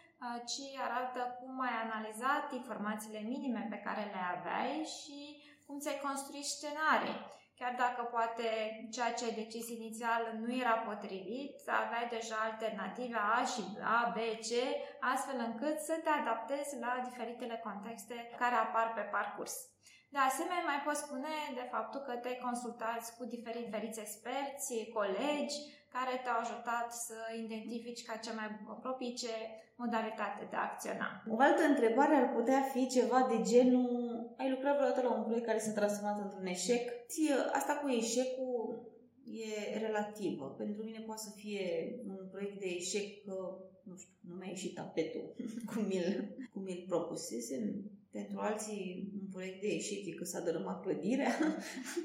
ci 0.51 0.79
arată 0.87 1.21
cum 1.39 1.59
ai 1.59 1.75
analizat 1.85 2.53
informațiile 2.53 3.19
minime 3.19 3.67
pe 3.69 3.81
care 3.85 4.03
le 4.13 4.21
aveai 4.35 4.83
și 4.97 5.19
cum 5.65 5.79
ți-ai 5.79 6.03
construit 6.07 6.45
scenarii. 6.45 7.19
Chiar 7.59 7.75
dacă 7.77 8.01
poate 8.15 8.47
ceea 8.91 9.13
ce 9.13 9.25
ai 9.25 9.39
decis 9.41 9.67
inițial 9.69 10.21
nu 10.41 10.55
era 10.55 10.75
potrivit, 10.89 11.55
aveai 11.81 12.07
deja 12.09 12.35
alternative 12.35 13.17
A 13.37 13.45
și 13.53 13.61
A, 13.97 14.13
B, 14.15 14.17
C, 14.47 14.49
astfel 15.11 15.39
încât 15.47 15.77
să 15.79 15.95
te 16.03 16.09
adaptezi 16.09 16.79
la 16.79 17.01
diferitele 17.03 17.61
contexte 17.63 18.15
care 18.37 18.55
apar 18.55 18.93
pe 18.93 19.01
parcurs. 19.01 19.55
De 20.13 20.21
asemenea, 20.29 20.69
mai 20.71 20.81
pot 20.85 20.97
spune 21.05 21.33
de 21.59 21.65
faptul 21.73 22.01
că 22.07 22.13
te 22.25 22.33
consultați 22.45 23.07
cu 23.17 23.23
diferiți 23.25 24.03
experți, 24.05 24.89
colegi, 24.97 25.57
care 25.95 26.13
te-au 26.23 26.39
ajutat 26.41 26.87
să 27.05 27.17
identifici 27.45 28.05
ca 28.07 28.15
cea 28.23 28.35
mai 28.39 28.49
propice 28.85 29.33
modalitate 29.83 30.41
de 30.49 30.55
a 30.57 30.67
acționa. 30.69 31.09
O 31.33 31.39
altă 31.47 31.63
întrebare 31.63 32.15
ar 32.15 32.29
putea 32.37 32.61
fi 32.73 32.87
ceva 32.97 33.19
de 33.31 33.37
genul 33.51 33.93
ai 34.37 34.49
lucrat 34.49 34.75
vreodată 34.75 35.01
la 35.01 35.13
un 35.17 35.23
proiect 35.23 35.45
care 35.45 35.59
s-a 35.59 35.79
transformat 35.79 36.19
într-un 36.21 36.45
eșec? 36.45 36.83
Ție, 37.11 37.33
asta 37.59 37.73
cu 37.73 37.87
eșecul 37.89 38.59
e 39.25 39.77
relativă. 39.85 40.45
Pentru 40.61 40.83
mine 40.83 40.99
poate 40.99 41.21
să 41.21 41.31
fie 41.35 41.65
un 42.07 42.27
proiect 42.31 42.59
de 42.59 42.69
eșec 42.79 43.07
că, 43.25 43.35
nu 43.83 43.95
știu, 43.95 44.13
nu 44.29 44.35
mi-a 44.35 44.49
ieșit 44.49 44.73
tapetul 44.75 45.35
cum 45.69 45.85
mi-l, 45.85 46.35
cum 46.53 46.61
mi-l 46.63 46.83
propusesem 46.87 47.63
pentru 48.19 48.37
alții 48.39 49.11
un 49.21 49.27
proiect 49.35 49.61
de 49.61 49.67
eșec 49.67 50.05
e 50.05 50.19
că 50.19 50.23
s-a 50.23 50.39
dărâmat 50.39 50.81
clădirea. 50.81 51.31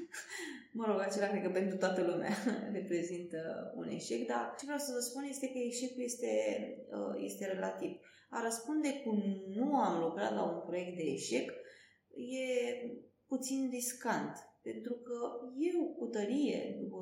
mă 0.79 0.85
rog, 0.87 0.99
acela 0.99 1.27
cred 1.27 1.43
că 1.43 1.49
pentru 1.49 1.77
toată 1.77 2.01
lumea 2.01 2.33
reprezintă 2.77 3.39
un 3.75 3.87
eșec, 3.89 4.27
dar 4.27 4.53
ce 4.57 4.65
vreau 4.65 4.79
să 4.79 4.91
vă 4.93 4.99
spun 4.99 5.23
este 5.23 5.47
că 5.47 5.57
eșecul 5.57 6.03
este, 6.03 6.31
uh, 6.97 7.13
este 7.27 7.45
relativ. 7.45 7.91
A 8.29 8.41
răspunde 8.43 8.89
cu 9.03 9.11
nu 9.47 9.75
am 9.75 10.03
lucrat 10.03 10.33
la 10.33 10.43
un 10.43 10.59
proiect 10.67 10.95
de 10.95 11.03
eșec 11.03 11.47
e 12.39 12.47
puțin 13.27 13.69
riscant, 13.69 14.35
pentru 14.61 14.93
că 14.93 15.17
eu 15.71 15.95
cu 15.97 16.05
tărie, 16.05 16.77
după 16.81 16.99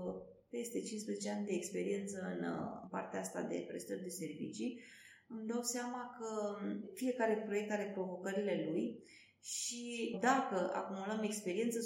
peste 0.49 0.81
15 0.81 1.29
ani 1.29 1.45
de 1.45 1.53
experiență 1.53 2.17
în 2.33 2.43
uh, 2.49 2.87
partea 2.91 3.19
asta 3.19 3.41
de 3.41 3.65
prestări 3.67 4.03
de 4.03 4.09
servicii, 4.09 4.81
îmi 5.29 5.47
dau 5.47 5.61
seama 5.61 6.15
că 6.17 6.57
fiecare 6.93 7.43
proiect 7.47 7.71
are 7.71 7.91
provocările 7.93 8.69
lui 8.69 9.03
și 9.41 10.17
dacă 10.21 10.71
acumulăm 10.73 11.21
experiență, 11.23 11.77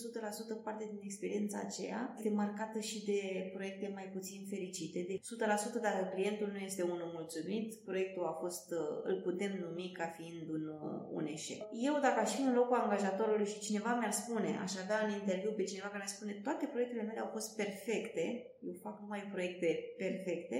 100% 0.59 0.63
parte 0.63 0.83
din 0.91 0.99
experiența 1.03 1.59
aceea 1.65 2.13
este 2.17 2.29
marcată 2.29 2.79
și 2.79 3.05
de 3.05 3.51
proiecte 3.53 3.91
mai 3.93 4.07
puțin 4.13 4.45
fericite. 4.49 5.05
De 5.07 5.15
100% 5.15 5.81
dacă 5.81 6.09
clientul 6.13 6.49
nu 6.51 6.57
este 6.57 6.81
unul 6.81 7.11
mulțumit, 7.13 7.75
proiectul 7.75 8.25
a 8.25 8.37
fost, 8.43 8.71
îl 9.03 9.21
putem 9.21 9.51
numi 9.63 9.91
ca 9.97 10.07
fiind 10.17 10.49
un, 10.49 10.63
un 11.11 11.25
eșec. 11.25 11.61
Eu 11.71 11.93
dacă 12.01 12.19
aș 12.19 12.31
fi 12.35 12.41
în 12.41 12.53
locul 12.53 12.75
angajatorului 12.75 13.45
și 13.45 13.59
cineva 13.59 13.95
mi-ar 13.95 14.11
spune, 14.11 14.59
aș 14.63 14.73
avea 14.83 14.99
în 15.05 15.13
interviu 15.13 15.51
pe 15.51 15.63
cineva 15.63 15.87
care 15.87 16.01
mi-ar 16.03 16.15
spune 16.17 16.33
toate 16.43 16.65
proiectele 16.65 17.03
mele 17.03 17.19
au 17.19 17.29
fost 17.31 17.55
perfecte, 17.55 18.23
eu 18.67 18.73
fac 18.85 18.99
numai 18.99 19.29
proiecte 19.31 19.67
perfecte, 19.97 20.57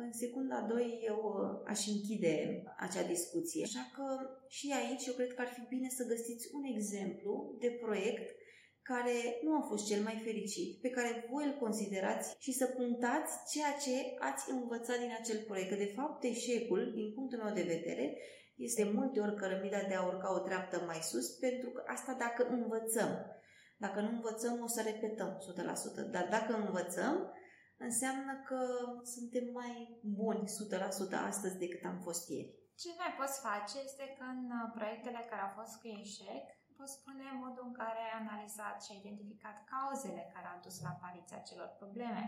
în 0.00 0.12
secunda 0.12 0.66
2 0.68 1.00
eu 1.10 1.18
uh, 1.24 1.70
aș 1.72 1.86
închide 1.86 2.62
acea 2.76 3.02
discuție. 3.14 3.64
Așa 3.64 3.84
că 3.94 4.04
și 4.48 4.72
aici 4.80 5.06
eu 5.06 5.14
cred 5.14 5.32
că 5.34 5.40
ar 5.40 5.52
fi 5.56 5.62
bine 5.74 5.88
să 5.88 6.10
găsiți 6.12 6.48
un 6.52 6.64
exemplu 6.74 7.56
de 7.60 7.70
proiect 7.84 8.26
care 8.82 9.16
nu 9.44 9.56
a 9.56 9.62
fost 9.70 9.86
cel 9.86 10.02
mai 10.02 10.20
fericit, 10.24 10.80
pe 10.80 10.90
care 10.90 11.28
voi 11.30 11.44
îl 11.46 11.56
considerați 11.64 12.34
și 12.38 12.52
să 12.52 12.66
punctați 12.66 13.32
ceea 13.52 13.72
ce 13.84 13.94
ați 14.18 14.50
învățat 14.50 14.98
din 14.98 15.12
acel 15.20 15.38
proiect. 15.48 15.68
Că 15.70 15.76
de 15.76 15.92
fapt 15.96 16.24
eșecul, 16.24 16.92
din 16.94 17.12
punctul 17.14 17.38
meu 17.42 17.54
de 17.54 17.70
vedere, 17.74 18.16
este 18.56 18.90
multe 18.94 19.20
ori 19.20 19.36
cărămida 19.36 19.82
de 19.88 19.94
a 19.94 20.06
urca 20.06 20.34
o 20.34 20.44
treaptă 20.48 20.82
mai 20.86 21.00
sus, 21.10 21.26
pentru 21.30 21.70
că 21.70 21.82
asta 21.86 22.16
dacă 22.18 22.42
învățăm. 22.48 23.10
Dacă 23.78 24.00
nu 24.00 24.08
învățăm, 24.08 24.62
o 24.62 24.66
să 24.66 24.80
repetăm 24.84 25.38
100%. 26.06 26.10
Dar 26.10 26.26
dacă 26.30 26.52
învățăm, 26.66 27.32
înseamnă 27.88 28.32
că 28.48 28.60
suntem 29.14 29.46
mai 29.60 29.74
buni 30.20 30.44
100% 30.44 31.28
astăzi 31.30 31.58
decât 31.58 31.82
am 31.84 31.98
fost 32.06 32.28
ieri. 32.28 32.54
Ce 32.82 32.88
mai 33.00 33.12
poți 33.18 33.40
face 33.48 33.76
este 33.88 34.04
că 34.18 34.24
în 34.34 34.42
uh, 34.58 34.72
proiectele 34.76 35.20
care 35.30 35.42
au 35.44 35.52
fost 35.58 35.74
cu 35.80 35.86
eșec, 35.86 36.44
pot 36.82 36.90
spune 36.98 37.26
modul 37.44 37.64
în 37.68 37.76
care 37.82 38.00
ai 38.04 38.14
analizat 38.22 38.76
și 38.82 38.90
ai 38.92 39.00
identificat 39.02 39.56
cauzele 39.72 40.22
care 40.34 40.46
au 40.52 40.58
dus 40.66 40.76
la 40.84 40.90
apariția 40.94 41.46
celor 41.48 41.70
probleme, 41.80 42.24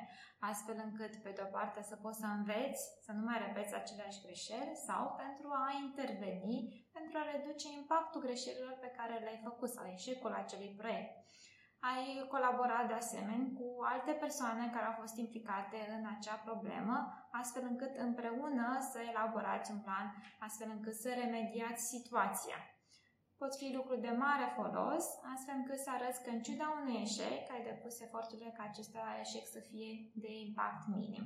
astfel 0.51 0.79
încât, 0.87 1.13
pe 1.25 1.31
de-o 1.37 1.49
parte, 1.57 1.81
să 1.91 1.97
poți 2.05 2.21
să 2.23 2.27
înveți, 2.39 2.83
să 3.05 3.11
nu 3.17 3.23
mai 3.29 3.39
repeți 3.45 3.75
aceleași 3.75 4.23
greșeli 4.25 4.75
sau 4.89 5.03
pentru 5.25 5.49
a 5.65 5.67
interveni, 5.87 6.59
pentru 6.97 7.15
a 7.19 7.31
reduce 7.35 7.67
impactul 7.81 8.25
greșelilor 8.27 8.75
pe 8.81 8.95
care 8.99 9.15
le-ai 9.25 9.41
făcut 9.49 9.71
sau 9.77 9.85
eșecul 9.97 10.33
acelui 10.33 10.73
proiect. 10.81 11.13
Ai 11.91 12.27
colaborat 12.35 12.87
de 12.89 12.97
asemenea 13.03 13.53
cu 13.59 13.69
alte 13.93 14.13
persoane 14.25 14.71
care 14.75 14.87
au 14.87 14.97
fost 15.03 15.17
implicate 15.17 15.79
în 15.97 16.05
acea 16.15 16.37
problemă, 16.49 16.97
astfel 17.41 17.65
încât 17.71 17.93
împreună 17.97 18.67
să 18.91 18.99
elaborați 19.11 19.71
un 19.71 19.81
plan, 19.87 20.07
astfel 20.47 20.69
încât 20.77 20.95
să 20.95 21.09
remediați 21.23 21.89
situația 21.95 22.59
pot 23.45 23.57
fi 23.61 23.69
lucruri 23.79 24.01
de 24.09 24.15
mare 24.27 24.47
folos, 24.57 25.05
astfel 25.35 25.57
încât 25.61 25.79
să 25.85 25.91
arăți 25.93 26.23
că 26.23 26.31
în 26.33 26.43
ciuda 26.47 26.67
unui 26.81 27.01
eșec 27.07 27.43
ai 27.55 27.63
depus 27.71 27.95
eforturile 28.07 28.51
ca 28.57 28.63
acesta 28.71 29.03
eșec 29.25 29.45
să 29.57 29.61
fie 29.71 29.91
de 30.25 30.31
impact 30.47 30.81
minim. 30.97 31.25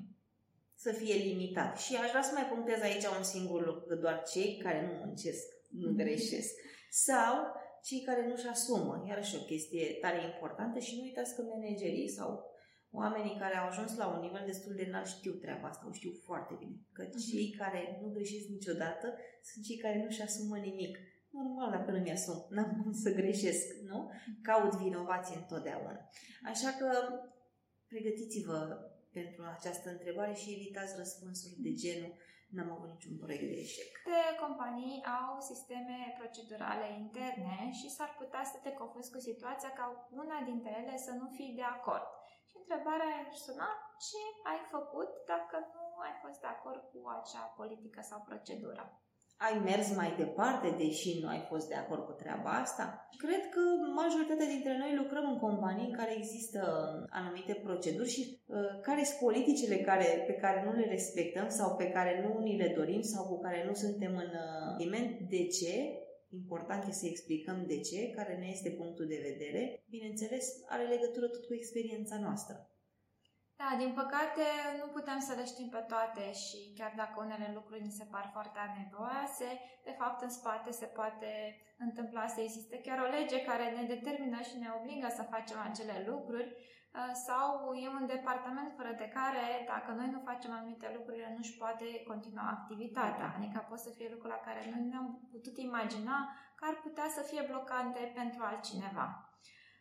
Să 0.85 0.91
fie 0.93 1.15
limitat. 1.31 1.73
Și 1.85 1.93
aș 1.97 2.09
vrea 2.11 2.27
să 2.29 2.33
mai 2.35 2.47
punctez 2.53 2.81
aici 2.81 3.07
un 3.19 3.27
singur 3.35 3.61
lucru, 3.67 3.85
că 3.89 3.95
doar 3.95 4.23
cei 4.33 4.51
care 4.65 4.81
nu 4.87 4.93
muncesc 5.05 5.47
nu 5.83 5.89
mhm. 5.89 5.97
greșesc. 5.97 6.53
Sau 6.91 7.35
cei 7.89 8.01
care 8.09 8.23
nu-și 8.29 8.53
asumă. 8.55 8.95
Iarăși 9.09 9.37
o 9.41 9.43
chestie 9.51 9.85
tare 10.03 10.21
importantă 10.31 10.79
și 10.79 10.97
nu 10.97 11.03
uitați 11.03 11.35
că 11.35 11.43
managerii 11.43 12.17
sau 12.19 12.31
oamenii 13.01 13.41
care 13.43 13.57
au 13.57 13.67
ajuns 13.69 13.97
la 13.97 14.07
un 14.15 14.21
nivel 14.27 14.45
destul 14.47 14.75
de 14.75 14.85
înalt 14.89 15.07
știu 15.07 15.33
treaba 15.33 15.69
asta, 15.69 15.89
o 15.89 15.93
știu 15.93 16.13
foarte 16.29 16.55
bine. 16.63 16.77
Că 16.93 17.03
uh-huh. 17.05 17.19
cei 17.31 17.55
care 17.61 17.81
nu 18.01 18.09
greșesc 18.17 18.47
niciodată 18.49 19.07
sunt 19.49 19.65
cei 19.65 19.79
care 19.85 20.03
nu-și 20.03 20.23
asumă 20.23 20.57
nimic 20.57 20.95
normal 21.31 21.71
dacă 21.71 21.91
nu 21.91 22.01
mi-asum, 22.03 22.47
n-am 22.51 22.71
cum 22.83 22.93
să 22.93 23.11
greșesc, 23.21 23.67
nu? 23.91 24.11
Caut 24.43 24.75
vinovație 24.75 25.37
întotdeauna. 25.37 26.11
Așa 26.53 26.71
că 26.79 26.89
pregătiți-vă 27.89 28.59
pentru 29.13 29.43
această 29.57 29.89
întrebare 29.91 30.35
și 30.41 30.55
evitați 30.57 30.97
răspunsuri 30.97 31.63
de 31.67 31.73
genul 31.83 32.13
n-am 32.55 32.71
avut 32.73 32.91
niciun 32.95 33.17
proiect 33.23 33.47
de 33.53 33.59
eșec. 33.65 33.91
De 34.15 34.23
companii 34.43 35.05
au 35.19 35.33
sisteme 35.51 35.97
procedurale 36.21 36.87
interne 37.03 37.57
și 37.79 37.95
s-ar 37.97 38.11
putea 38.21 38.45
să 38.53 38.57
te 38.65 38.73
confunzi 38.81 39.13
cu 39.15 39.21
situația 39.29 39.71
ca 39.79 39.87
una 40.23 40.39
dintre 40.51 40.73
ele 40.81 40.97
să 41.07 41.13
nu 41.21 41.27
fii 41.37 41.59
de 41.61 41.67
acord. 41.77 42.07
Și 42.49 42.55
întrebarea 42.63 43.11
ar 43.21 43.29
suna 43.47 43.71
ce 44.07 44.23
ai 44.51 44.61
făcut 44.75 45.11
dacă 45.33 45.57
nu 45.75 45.85
ai 46.07 46.15
fost 46.23 46.39
de 46.45 46.51
acord 46.57 46.83
cu 46.93 46.99
acea 47.17 47.45
politică 47.61 48.01
sau 48.11 48.19
procedură 48.29 48.85
ai 49.47 49.61
mers 49.65 49.97
mai 49.97 50.15
departe, 50.17 50.75
deși 50.79 51.21
nu 51.23 51.29
ai 51.29 51.47
fost 51.49 51.69
de 51.69 51.75
acord 51.75 52.05
cu 52.05 52.13
treaba 52.13 52.51
asta? 52.51 53.09
Cred 53.17 53.49
că 53.49 53.61
majoritatea 53.95 54.47
dintre 54.47 54.79
noi 54.79 54.97
lucrăm 54.97 55.31
în 55.31 55.39
companii 55.39 55.89
în 55.91 55.97
care 55.97 56.17
există 56.17 56.61
anumite 57.11 57.55
proceduri 57.55 58.09
și 58.09 58.23
uh, 58.23 58.38
care 58.83 59.05
sunt 59.05 59.19
politicile 59.19 59.77
care, 59.77 60.25
pe 60.27 60.33
care 60.33 60.65
nu 60.65 60.73
le 60.73 60.87
respectăm 60.87 61.49
sau 61.49 61.77
pe 61.77 61.89
care 61.91 62.13
nu 62.25 62.43
ni 62.43 62.57
le 62.57 62.73
dorim 62.77 63.01
sau 63.01 63.25
cu 63.25 63.39
care 63.39 63.65
nu 63.67 63.75
suntem 63.75 64.13
în 64.17 64.33
uh, 64.47 64.77
De 65.29 65.47
ce? 65.47 65.75
Important 66.31 66.85
este 66.89 67.07
să 67.07 67.07
explicăm 67.07 67.65
de 67.67 67.81
ce, 67.81 68.11
care 68.11 68.37
ne 68.37 68.47
este 68.47 68.71
punctul 68.71 69.07
de 69.07 69.21
vedere. 69.31 69.83
Bineînțeles, 69.91 70.47
are 70.67 70.83
legătură 70.83 71.27
tot 71.29 71.45
cu 71.47 71.55
experiența 71.55 72.19
noastră. 72.19 72.71
Da, 73.61 73.69
din 73.83 73.93
păcate 74.01 74.47
nu 74.81 74.87
putem 74.97 75.19
să 75.29 75.33
le 75.39 75.45
știm 75.53 75.69
pe 75.69 75.83
toate 75.93 76.25
și 76.33 76.59
chiar 76.79 76.93
dacă 76.97 77.15
unele 77.25 77.49
lucruri 77.55 77.87
ni 77.87 77.99
se 77.99 78.05
par 78.15 78.27
foarte 78.35 78.59
anevoioase, 78.69 79.49
de 79.89 79.95
fapt 80.01 80.19
în 80.23 80.33
spate 80.39 80.71
se 80.71 80.89
poate 80.99 81.31
întâmpla 81.79 82.27
să 82.27 82.41
existe 82.41 82.77
chiar 82.87 82.99
o 83.01 83.13
lege 83.17 83.39
care 83.51 83.65
ne 83.71 83.85
determină 83.95 84.41
și 84.49 84.57
ne 84.59 84.71
obligă 84.79 85.09
să 85.11 85.31
facem 85.35 85.59
acele 85.69 85.97
lucruri 86.11 86.51
uh, 86.51 87.11
sau 87.27 87.75
e 87.85 87.89
un 88.01 88.07
departament 88.07 88.71
fără 88.79 88.93
de 89.03 89.09
care, 89.19 89.45
dacă 89.73 89.91
noi 89.99 90.09
nu 90.15 90.21
facem 90.31 90.53
anumite 90.53 90.89
lucruri, 90.97 91.33
nu 91.35 91.43
își 91.45 91.59
poate 91.63 91.87
continua 92.11 92.49
activitatea. 92.57 93.35
Adică 93.37 93.67
pot 93.69 93.79
să 93.87 93.91
fie 93.97 94.09
lucruri 94.13 94.35
la 94.37 94.45
care 94.47 94.61
noi 94.71 94.81
nu 94.83 94.89
ne-am 94.91 95.09
putut 95.33 95.57
imagina 95.69 96.17
că 96.57 96.65
ar 96.71 96.77
putea 96.85 97.09
să 97.17 97.23
fie 97.31 97.43
blocante 97.51 98.13
pentru 98.19 98.41
altcineva. 98.43 99.28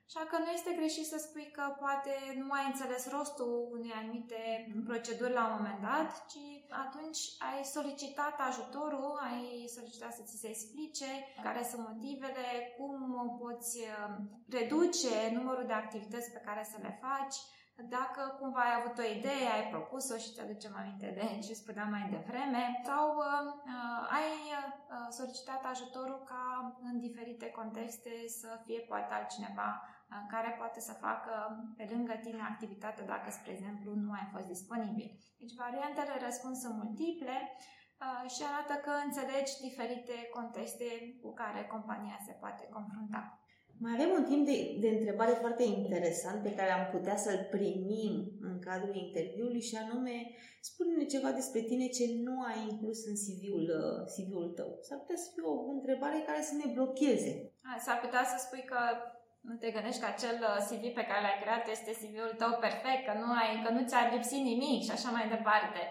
Așa 0.10 0.26
că 0.30 0.38
nu 0.38 0.50
este 0.52 0.74
greșit 0.80 1.06
să 1.06 1.18
spui 1.18 1.48
că 1.52 1.64
poate 1.80 2.14
nu 2.42 2.52
ai 2.52 2.66
înțeles 2.66 3.10
rostul 3.10 3.68
unei 3.72 3.94
anumite 4.02 4.42
proceduri 4.86 5.34
la 5.34 5.46
un 5.46 5.54
moment 5.58 5.82
dat, 5.82 6.10
ci 6.32 6.46
atunci 6.86 7.22
ai 7.50 7.64
solicitat 7.64 8.36
ajutorul, 8.50 9.20
ai 9.28 9.68
solicitat 9.78 10.14
să 10.14 10.22
ți 10.26 10.40
se 10.40 10.48
explice 10.48 11.10
care 11.44 11.64
sunt 11.64 11.88
motivele, 11.88 12.48
cum 12.78 12.92
poți 13.42 13.78
uh, 13.80 14.16
reduce 14.50 15.14
numărul 15.34 15.66
de 15.68 15.74
activități 15.74 16.32
pe 16.32 16.46
care 16.46 16.64
să 16.72 16.78
le 16.82 17.00
faci, 17.02 17.38
dacă 17.98 18.38
cumva 18.40 18.60
ai 18.60 18.78
avut 18.80 18.98
o 18.98 19.10
idee, 19.18 19.48
ai 19.56 19.70
propus-o 19.74 20.18
și 20.18 20.34
ți-aducem 20.34 20.74
aminte 20.78 21.08
de 21.18 21.40
ce 21.46 21.54
spuneam 21.54 21.90
mai 21.90 22.08
devreme, 22.10 22.82
sau 22.86 23.06
uh, 23.18 23.54
uh 23.74 24.16
ai 24.18 24.32
uh, 24.54 25.08
solicitat 25.10 25.66
ajutorul 25.66 26.24
ca 26.32 26.76
în 26.84 27.00
diferite 27.00 27.48
contexte 27.50 28.12
să 28.28 28.60
fie 28.66 28.80
poate 28.80 29.14
altcineva 29.14 29.70
care 30.34 30.50
poate 30.62 30.80
să 30.88 31.02
facă 31.06 31.34
pe 31.78 31.86
lângă 31.94 32.14
tine 32.24 32.42
activitatea 32.52 33.06
dacă, 33.14 33.30
spre 33.32 33.52
exemplu, 33.52 33.90
nu 34.06 34.12
ai 34.12 34.28
fost 34.34 34.48
disponibil. 34.54 35.10
Deci 35.42 35.60
variantele 35.64 36.14
răspuns 36.28 36.56
sunt 36.60 36.76
multiple 36.84 37.36
și 38.34 38.42
arată 38.50 38.74
că 38.86 38.94
înțelegi 39.06 39.54
diferite 39.68 40.16
contexte 40.38 40.88
cu 41.22 41.30
care 41.42 41.72
compania 41.74 42.18
se 42.28 42.34
poate 42.42 42.64
confrunta. 42.76 43.22
Mai 43.84 43.94
avem 43.96 44.12
un 44.20 44.26
timp 44.32 44.46
de, 44.46 44.58
de 44.84 44.90
întrebare 44.90 45.32
foarte 45.44 45.64
interesant 45.64 46.44
pe 46.44 46.56
care 46.58 46.72
am 46.72 46.86
putea 46.96 47.18
să-l 47.26 47.48
primim 47.56 48.14
în 48.50 48.60
cadrul 48.60 48.96
interviului 48.96 49.62
și 49.70 49.76
anume 49.76 50.16
spune-ne 50.62 51.06
ceva 51.06 51.32
despre 51.32 51.62
tine 51.62 51.88
ce 51.88 52.06
nu 52.26 52.36
ai 52.50 52.60
inclus 52.70 53.00
în 53.06 53.16
CV-ul, 53.24 53.68
CV-ul 54.14 54.50
tău. 54.58 54.78
S-ar 54.82 54.98
putea 55.00 55.16
să 55.24 55.30
fie 55.34 55.44
o 55.44 55.72
întrebare 55.78 56.24
care 56.26 56.42
să 56.42 56.54
ne 56.56 56.72
blocheze. 56.74 57.32
S-ar 57.86 58.00
putea 58.00 58.24
să 58.32 58.36
spui 58.46 58.64
că 58.72 58.80
nu 59.48 59.56
te 59.62 59.70
gândești 59.76 60.02
că 60.02 60.08
acel 60.12 60.38
uh, 60.50 60.58
CV 60.68 60.84
pe 60.96 61.08
care 61.10 61.22
l-ai 61.26 61.42
creat 61.44 61.66
este 61.76 61.98
CV-ul 62.00 62.34
tău 62.42 62.52
perfect, 62.66 63.02
că 63.06 63.14
nu, 63.22 63.28
ai, 63.42 63.52
că 63.64 63.70
nu 63.76 63.82
ți-ar 63.90 64.08
lipsi 64.14 64.38
nimic 64.52 64.80
și 64.88 64.96
așa 64.98 65.10
mai 65.18 65.26
departe. 65.36 65.82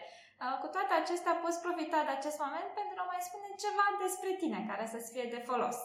Uh, 0.43 0.55
cu 0.63 0.67
toate 0.75 0.93
acestea 1.03 1.35
poți 1.43 1.63
profita 1.65 2.01
de 2.07 2.13
acest 2.15 2.39
moment 2.45 2.71
pentru 2.81 2.99
a 3.01 3.11
mai 3.13 3.27
spune 3.29 3.49
ceva 3.65 3.87
despre 4.05 4.31
tine 4.41 4.61
care 4.71 4.85
să-ți 4.93 5.13
fie 5.15 5.27
de 5.35 5.41
folos. 5.49 5.79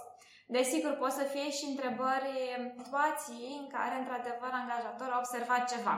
Desigur, 0.58 0.93
pot 1.02 1.13
să 1.19 1.26
fie 1.34 1.50
și 1.58 1.65
întrebări, 1.71 2.34
situații 2.78 3.45
în 3.62 3.67
care, 3.76 3.95
într-adevăr, 3.97 4.52
angajator 4.54 5.10
a 5.12 5.21
observat 5.24 5.63
ceva. 5.74 5.95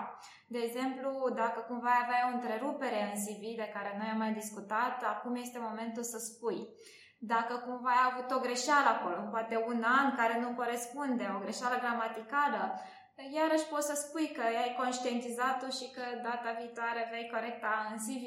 De 0.48 0.60
exemplu, 0.68 1.10
dacă 1.42 1.60
cumva 1.70 1.94
aveai 2.02 2.28
o 2.28 2.34
întrerupere 2.36 3.00
în 3.08 3.14
CV 3.24 3.44
de 3.62 3.72
care 3.76 3.92
noi 4.00 4.10
am 4.12 4.18
mai 4.18 4.34
discutat, 4.42 5.04
acum 5.14 5.36
este 5.36 5.66
momentul 5.70 6.04
să 6.04 6.18
spui. 6.18 6.60
Dacă 7.26 7.54
cumva 7.66 7.90
ai 7.94 8.06
avut 8.12 8.30
o 8.32 8.44
greșeală 8.46 8.90
acolo, 8.92 9.20
poate 9.34 9.56
un 9.72 9.80
an 10.00 10.08
care 10.20 10.36
nu 10.44 10.50
corespunde, 10.60 11.26
o 11.36 11.44
greșeală 11.46 11.78
gramaticală, 11.84 12.62
iarăși 13.38 13.70
poți 13.72 13.90
să 13.90 13.96
spui 13.96 14.28
că 14.36 14.42
ai 14.64 14.76
conștientizat-o 14.82 15.70
și 15.78 15.88
că 15.96 16.04
data 16.28 16.52
viitoare 16.60 17.02
vei 17.12 17.32
corecta 17.34 17.74
în 17.92 17.98
CV. 18.06 18.26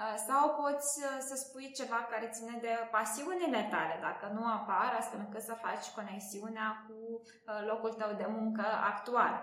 Uh, 0.00 0.14
sau 0.28 0.44
poți 0.62 0.90
uh, 1.02 1.08
să 1.28 1.34
spui 1.44 1.66
ceva 1.78 1.98
care 2.12 2.34
ține 2.36 2.56
de 2.66 2.74
pasiunile 2.96 3.62
tale, 3.74 3.96
dacă 4.08 4.26
nu 4.36 4.42
apar, 4.58 4.90
astfel 4.98 5.20
încât 5.26 5.42
să 5.50 5.62
faci 5.66 5.86
conexiunea 5.98 6.68
cu 6.86 6.98
uh, 7.22 7.60
locul 7.70 7.92
tău 8.00 8.12
de 8.22 8.28
muncă 8.38 8.66
actual. 8.92 9.34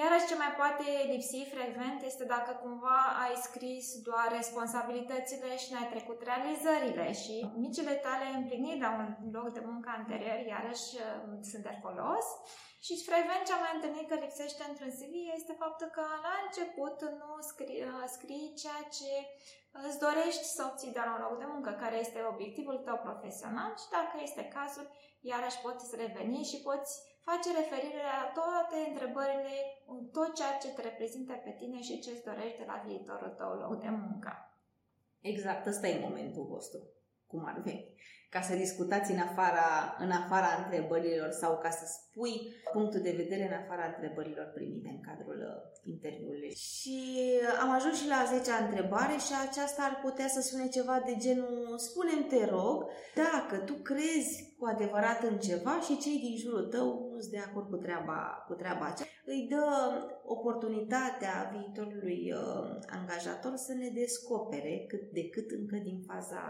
Iarăși 0.00 0.28
ce 0.30 0.36
mai 0.42 0.52
poate 0.60 0.86
lipsi 1.12 1.50
frecvent 1.54 1.98
este 2.10 2.24
dacă 2.34 2.52
cumva 2.64 3.00
ai 3.24 3.34
scris 3.46 3.86
doar 4.08 4.28
responsabilitățile 4.40 5.50
și 5.62 5.72
n-ai 5.72 5.88
trecut 5.94 6.18
realizările 6.30 7.06
și 7.22 7.34
micile 7.64 7.94
tale 8.06 8.26
împliniri 8.38 8.84
la 8.86 8.90
un 9.00 9.06
loc 9.36 9.48
de 9.56 9.62
muncă 9.70 9.88
anterior 9.98 10.38
iarăși 10.54 10.88
sunt 11.50 11.62
de 11.68 11.78
folos. 11.82 12.26
Și 12.86 13.04
frecvent 13.10 13.42
ce 13.44 13.52
am 13.52 13.62
mai 13.64 13.76
întâlnit 13.76 14.06
că 14.08 14.14
lipsește 14.14 14.62
într-un 14.68 14.92
CV 14.98 15.14
este 15.38 15.52
faptul 15.62 15.88
că 15.96 16.04
la 16.26 16.34
început 16.44 16.96
nu 17.20 17.30
scrii, 17.50 17.82
scrii 18.16 18.54
ceea 18.62 18.82
ce 18.98 19.12
îți 19.86 20.02
dorești 20.06 20.46
să 20.54 20.60
obții 20.70 20.96
de 20.96 21.02
la 21.04 21.12
un 21.14 21.22
loc 21.26 21.38
de 21.38 21.48
muncă, 21.54 21.70
care 21.82 21.96
este 21.98 22.28
obiectivul 22.32 22.78
tău 22.86 22.98
profesional 23.06 23.72
și 23.82 23.88
dacă 23.98 24.14
este 24.22 24.52
cazul, 24.56 24.86
iarăși 25.20 25.62
poți 25.64 25.96
reveni 26.02 26.50
și 26.50 26.62
poți 26.68 26.92
face 27.28 27.48
referire 27.60 28.02
la 28.14 28.24
toate 28.38 28.76
întrebările, 28.90 29.56
tot 30.16 30.30
ceea 30.34 30.54
ce 30.62 30.68
te 30.68 30.82
reprezintă 30.82 31.32
pe 31.44 31.52
tine 31.58 31.80
și 31.80 32.00
ce 32.00 32.10
îți 32.10 32.26
dorești 32.28 32.58
de 32.58 32.66
la 32.72 32.82
viitorul 32.86 33.32
tău 33.40 33.52
loc 33.62 33.74
de 33.80 33.88
muncă. 33.88 34.32
Exact, 35.20 35.66
ăsta 35.66 35.86
e 35.86 36.06
momentul 36.08 36.44
vostru, 36.54 36.80
cum 37.26 37.44
ar 37.44 37.58
veni. 37.64 37.94
Ca 38.34 38.40
să 38.40 38.54
discutați 38.64 39.10
în 39.12 39.18
afara, 39.18 39.96
în 39.98 40.10
afara 40.10 40.50
întrebărilor 40.62 41.30
sau 41.30 41.58
ca 41.62 41.70
să 41.70 41.84
spui 41.86 42.34
punctul 42.72 43.00
de 43.00 43.14
vedere 43.22 43.44
în 43.46 43.56
afara 43.62 43.84
întrebărilor 43.92 44.46
primite 44.54 44.88
în 44.88 45.00
cadrul 45.08 45.38
uh, 45.50 45.56
interviului. 45.94 46.52
Și 46.54 46.98
am 47.62 47.70
ajuns 47.70 47.96
și 48.00 48.08
la 48.14 48.20
10-a 48.30 48.64
întrebare 48.64 49.16
și 49.26 49.32
aceasta 49.48 49.82
ar 49.82 49.94
putea 50.04 50.28
să 50.28 50.40
sune 50.40 50.68
ceva 50.68 51.02
de 51.06 51.14
genul 51.24 51.78
spune 51.88 52.14
te 52.28 52.44
rog, 52.56 52.76
dacă 53.14 53.56
tu 53.68 53.74
crezi 53.88 54.54
cu 54.58 54.64
adevărat 54.66 55.22
în 55.22 55.38
ceva 55.38 55.74
și 55.86 55.98
cei 56.04 56.18
din 56.26 56.36
jurul 56.36 56.66
tău 56.74 56.86
nu 57.12 57.20
sunt 57.20 57.32
de 57.32 57.42
acord 57.46 57.68
cu 57.68 57.76
treaba, 57.76 58.44
cu 58.46 58.54
treaba 58.54 58.86
aceea, 58.86 59.08
îi 59.24 59.46
dă 59.50 59.66
oportunitatea 60.24 61.34
viitorului 61.54 62.32
uh, 62.32 62.78
angajator 62.98 63.54
să 63.56 63.72
ne 63.72 63.88
descopere 63.88 64.84
cât 64.88 65.04
de 65.16 65.28
cât 65.28 65.50
încă 65.50 65.76
din 65.76 65.98
faza 66.06 66.44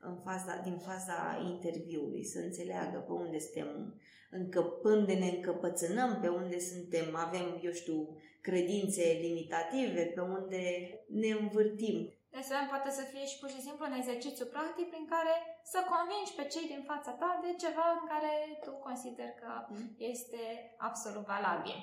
în 0.00 0.16
faza, 0.24 0.60
din 0.64 0.78
faza 0.78 1.46
interviului, 1.50 2.24
să 2.24 2.38
înțeleagă 2.38 2.98
pe 2.98 3.12
unde 3.12 3.38
suntem, 3.38 4.00
încă, 4.30 4.80
unde 4.82 5.14
ne 5.14 5.28
încăpățânăm, 5.28 6.18
pe 6.20 6.28
unde 6.28 6.58
suntem, 6.58 7.16
avem, 7.16 7.60
eu 7.62 7.72
știu, 7.72 8.16
credințe 8.40 9.18
limitative, 9.20 10.02
pe 10.02 10.20
unde 10.20 10.62
ne 11.06 11.30
învârtim. 11.40 12.12
De 12.30 12.38
asemenea, 12.38 12.72
poate 12.74 12.90
să 12.98 13.02
fie 13.12 13.24
și 13.30 13.38
pur 13.40 13.50
și 13.54 13.64
simplu 13.66 13.82
un 13.86 13.98
exercițiu 14.00 14.46
practic 14.56 14.86
prin 14.92 15.06
care 15.14 15.34
să 15.72 15.78
convingi 15.94 16.36
pe 16.38 16.44
cei 16.52 16.66
din 16.72 16.82
fața 16.90 17.12
ta 17.20 17.30
de 17.44 17.50
ceva 17.64 17.86
în 17.96 18.02
care 18.12 18.32
tu 18.64 18.72
consideri 18.86 19.38
că 19.42 19.50
mm. 19.68 19.88
este 20.12 20.42
absolut 20.88 21.24
valabil. 21.34 21.78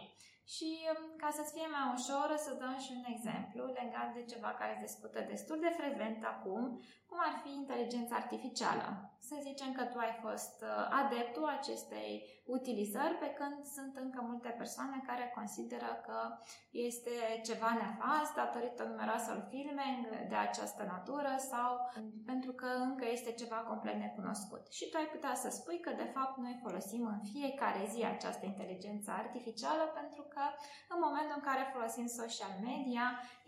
Și 0.54 0.70
um, 0.92 1.16
ca 1.22 1.30
să-ți 1.38 1.54
fie 1.56 1.68
mai 1.76 1.86
ușor, 1.98 2.28
să 2.46 2.52
dăm 2.62 2.78
și 2.86 2.92
un 2.98 3.06
exemplu 3.16 3.64
legat 3.80 4.10
de 4.14 4.24
ceva 4.32 4.52
care 4.60 4.74
se 4.76 4.86
discută 4.86 5.20
destul 5.32 5.58
de 5.60 5.76
frecvent 5.80 6.20
acum, 6.34 6.62
cum 7.10 7.18
ar 7.28 7.36
fi 7.44 7.52
inteligența 7.62 8.16
artificială. 8.16 8.88
Să 9.20 9.36
zicem 9.48 9.72
că 9.74 9.84
tu 9.84 9.98
ai 9.98 10.14
fost 10.26 10.56
uh, 10.62 10.70
adeptul 11.02 11.46
acestei 11.58 12.12
utilizări, 12.46 13.16
pe 13.20 13.30
când 13.38 13.66
sunt 13.76 13.98
încă 13.98 14.20
multe 14.30 14.50
persoane 14.58 15.04
care 15.06 15.32
consideră 15.36 15.92
că 16.06 16.20
este 16.72 17.16
ceva 17.44 17.70
nefast 17.74 18.34
datorită 18.36 18.84
numeroaselor 18.84 19.46
filme 19.50 19.88
de 20.30 20.36
această 20.36 20.84
natură 20.94 21.34
sau 21.52 21.72
pentru 22.26 22.52
că 22.52 22.66
încă 22.66 23.06
este 23.12 23.32
ceva 23.32 23.56
complet 23.56 23.96
necunoscut. 23.96 24.64
Și 24.78 24.90
tu 24.90 24.98
ai 24.98 25.10
putea 25.16 25.34
să 25.44 25.50
spui 25.50 25.80
că 25.80 25.92
de 26.04 26.12
fapt 26.16 26.38
noi 26.38 26.60
folosim 26.66 27.04
în 27.06 27.20
fiecare 27.34 27.82
zi 27.94 28.02
această 28.04 28.46
inteligență 28.46 29.12
artificială 29.12 29.84
pentru 30.00 30.22
că 30.34 30.44
în 30.94 31.00
momentul 31.06 31.36
în 31.38 31.48
care 31.50 31.72
folosim 31.76 32.08
social 32.22 32.54
media, 32.70 33.06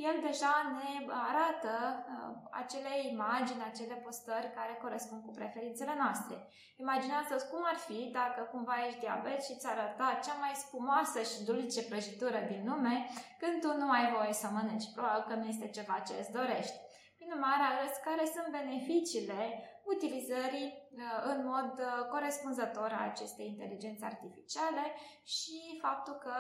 el 0.10 0.16
deja 0.28 0.54
ne 0.78 0.90
arată 1.30 1.74
uh, 1.98 2.36
acele 2.62 2.94
imagini, 3.14 3.68
acele 3.72 3.96
postări 4.06 4.54
care 4.58 4.80
corespund 4.84 5.22
cu 5.24 5.32
preferințele 5.40 5.94
noastre. 6.04 6.36
Imaginează-ți 6.84 7.50
cum 7.52 7.62
ar 7.72 7.78
fi 7.88 8.00
dacă 8.20 8.42
cumva 8.54 8.78
ești 8.88 9.04
diabet 9.06 9.40
și 9.44 9.58
ți 9.60 9.68
arăta 9.68 10.20
cea 10.26 10.38
mai 10.44 10.54
spumoasă 10.64 11.20
și 11.30 11.44
dulce 11.50 11.82
prăjitură 11.90 12.40
din 12.52 12.62
lume 12.70 12.96
când 13.42 13.56
tu 13.64 13.70
nu 13.82 13.88
ai 13.98 14.06
voie 14.16 14.34
să 14.42 14.48
mănânci. 14.48 14.94
Probabil 14.96 15.24
că 15.28 15.36
nu 15.36 15.46
este 15.54 15.68
ceva 15.78 15.98
ce 16.08 16.14
îți 16.20 16.36
dorești. 16.40 16.78
Prin 17.18 17.32
urmare, 17.36 17.64
arăți 17.66 18.06
care 18.08 18.26
sunt 18.36 18.50
beneficiile 18.60 19.42
utilizării 19.94 20.70
uh, 20.74 21.20
în 21.32 21.40
mod 21.52 21.72
uh, 21.80 21.92
corespunzător 22.14 22.90
a 22.94 23.10
acestei 23.12 23.48
inteligențe 23.54 24.06
artificiale 24.06 24.86
și 25.36 25.58
faptul 25.86 26.16
că 26.26 26.36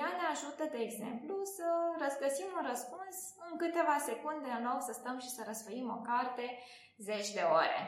ea 0.00 0.10
ne 0.18 0.26
ajută, 0.34 0.64
de 0.74 0.80
exemplu, 0.88 1.34
să 1.56 1.66
răsgăsim 2.02 2.48
un 2.58 2.64
răspuns 2.72 3.16
în 3.46 3.52
câteva 3.62 3.96
secunde 4.08 4.50
în 4.58 4.64
loc 4.68 4.80
să 4.88 4.92
stăm 4.92 5.18
și 5.24 5.34
să 5.36 5.42
răsfăim 5.46 5.88
o 5.96 6.00
carte 6.10 6.44
zeci 7.08 7.32
de 7.36 7.44
ore. 7.60 7.80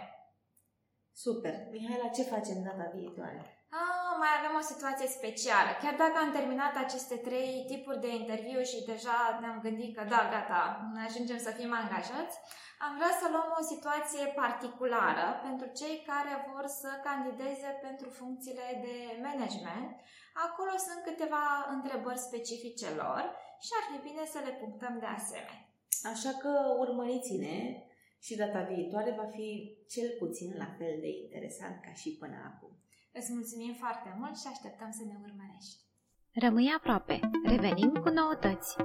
Super! 1.12 1.54
Mihaela, 1.70 2.08
ce 2.08 2.22
facem 2.22 2.62
data 2.62 2.90
viitoare? 2.94 3.59
Ah, 3.78 4.12
mai 4.22 4.32
avem 4.38 4.54
o 4.60 4.68
situație 4.72 5.08
specială. 5.18 5.70
Chiar 5.82 5.96
dacă 6.04 6.16
am 6.20 6.30
terminat 6.38 6.74
aceste 6.76 7.16
trei 7.26 7.52
tipuri 7.70 8.02
de 8.04 8.10
interviu 8.20 8.60
și 8.70 8.88
deja 8.92 9.18
ne-am 9.40 9.58
gândit 9.66 9.90
că 9.96 10.02
da, 10.14 10.22
gata, 10.34 10.60
ne 10.94 11.02
ajungem 11.08 11.40
să 11.46 11.50
fim 11.58 11.70
angajați, 11.82 12.36
am 12.84 12.92
vrea 12.98 13.14
să 13.20 13.26
luăm 13.28 13.50
o 13.60 13.68
situație 13.72 14.24
particulară 14.42 15.26
pentru 15.46 15.66
cei 15.80 15.96
care 16.10 16.34
vor 16.50 16.64
să 16.80 16.90
candideze 17.08 17.70
pentru 17.86 18.08
funcțiile 18.20 18.68
de 18.86 18.96
management. 19.26 19.90
Acolo 20.46 20.74
sunt 20.86 21.00
câteva 21.08 21.44
întrebări 21.76 22.26
specifice 22.28 22.88
lor 23.02 23.22
și 23.64 23.72
ar 23.78 23.84
fi 23.90 23.98
bine 24.08 24.24
să 24.34 24.38
le 24.46 24.52
punctăm 24.62 24.94
de 25.02 25.10
asemenea. 25.18 25.60
Așa 26.12 26.32
că 26.42 26.52
urmăriți-ne 26.84 27.56
și 28.26 28.40
data 28.42 28.60
viitoare 28.72 29.10
va 29.20 29.28
fi 29.36 29.48
cel 29.94 30.08
puțin 30.18 30.50
la 30.62 30.68
fel 30.78 30.94
de 31.04 31.10
interesant 31.22 31.76
ca 31.86 31.92
și 32.00 32.10
până 32.20 32.38
acum. 32.50 32.72
Îți 33.12 33.32
mulțumim 33.32 33.74
foarte 33.74 34.14
mult 34.18 34.38
și 34.38 34.46
așteptăm 34.46 34.90
să 34.90 35.02
ne 35.04 35.16
urmărești. 35.22 35.80
Rămâi 36.32 36.74
aproape. 36.76 37.20
Revenim 37.44 37.92
cu 37.92 38.08
noutăți. 38.08 38.76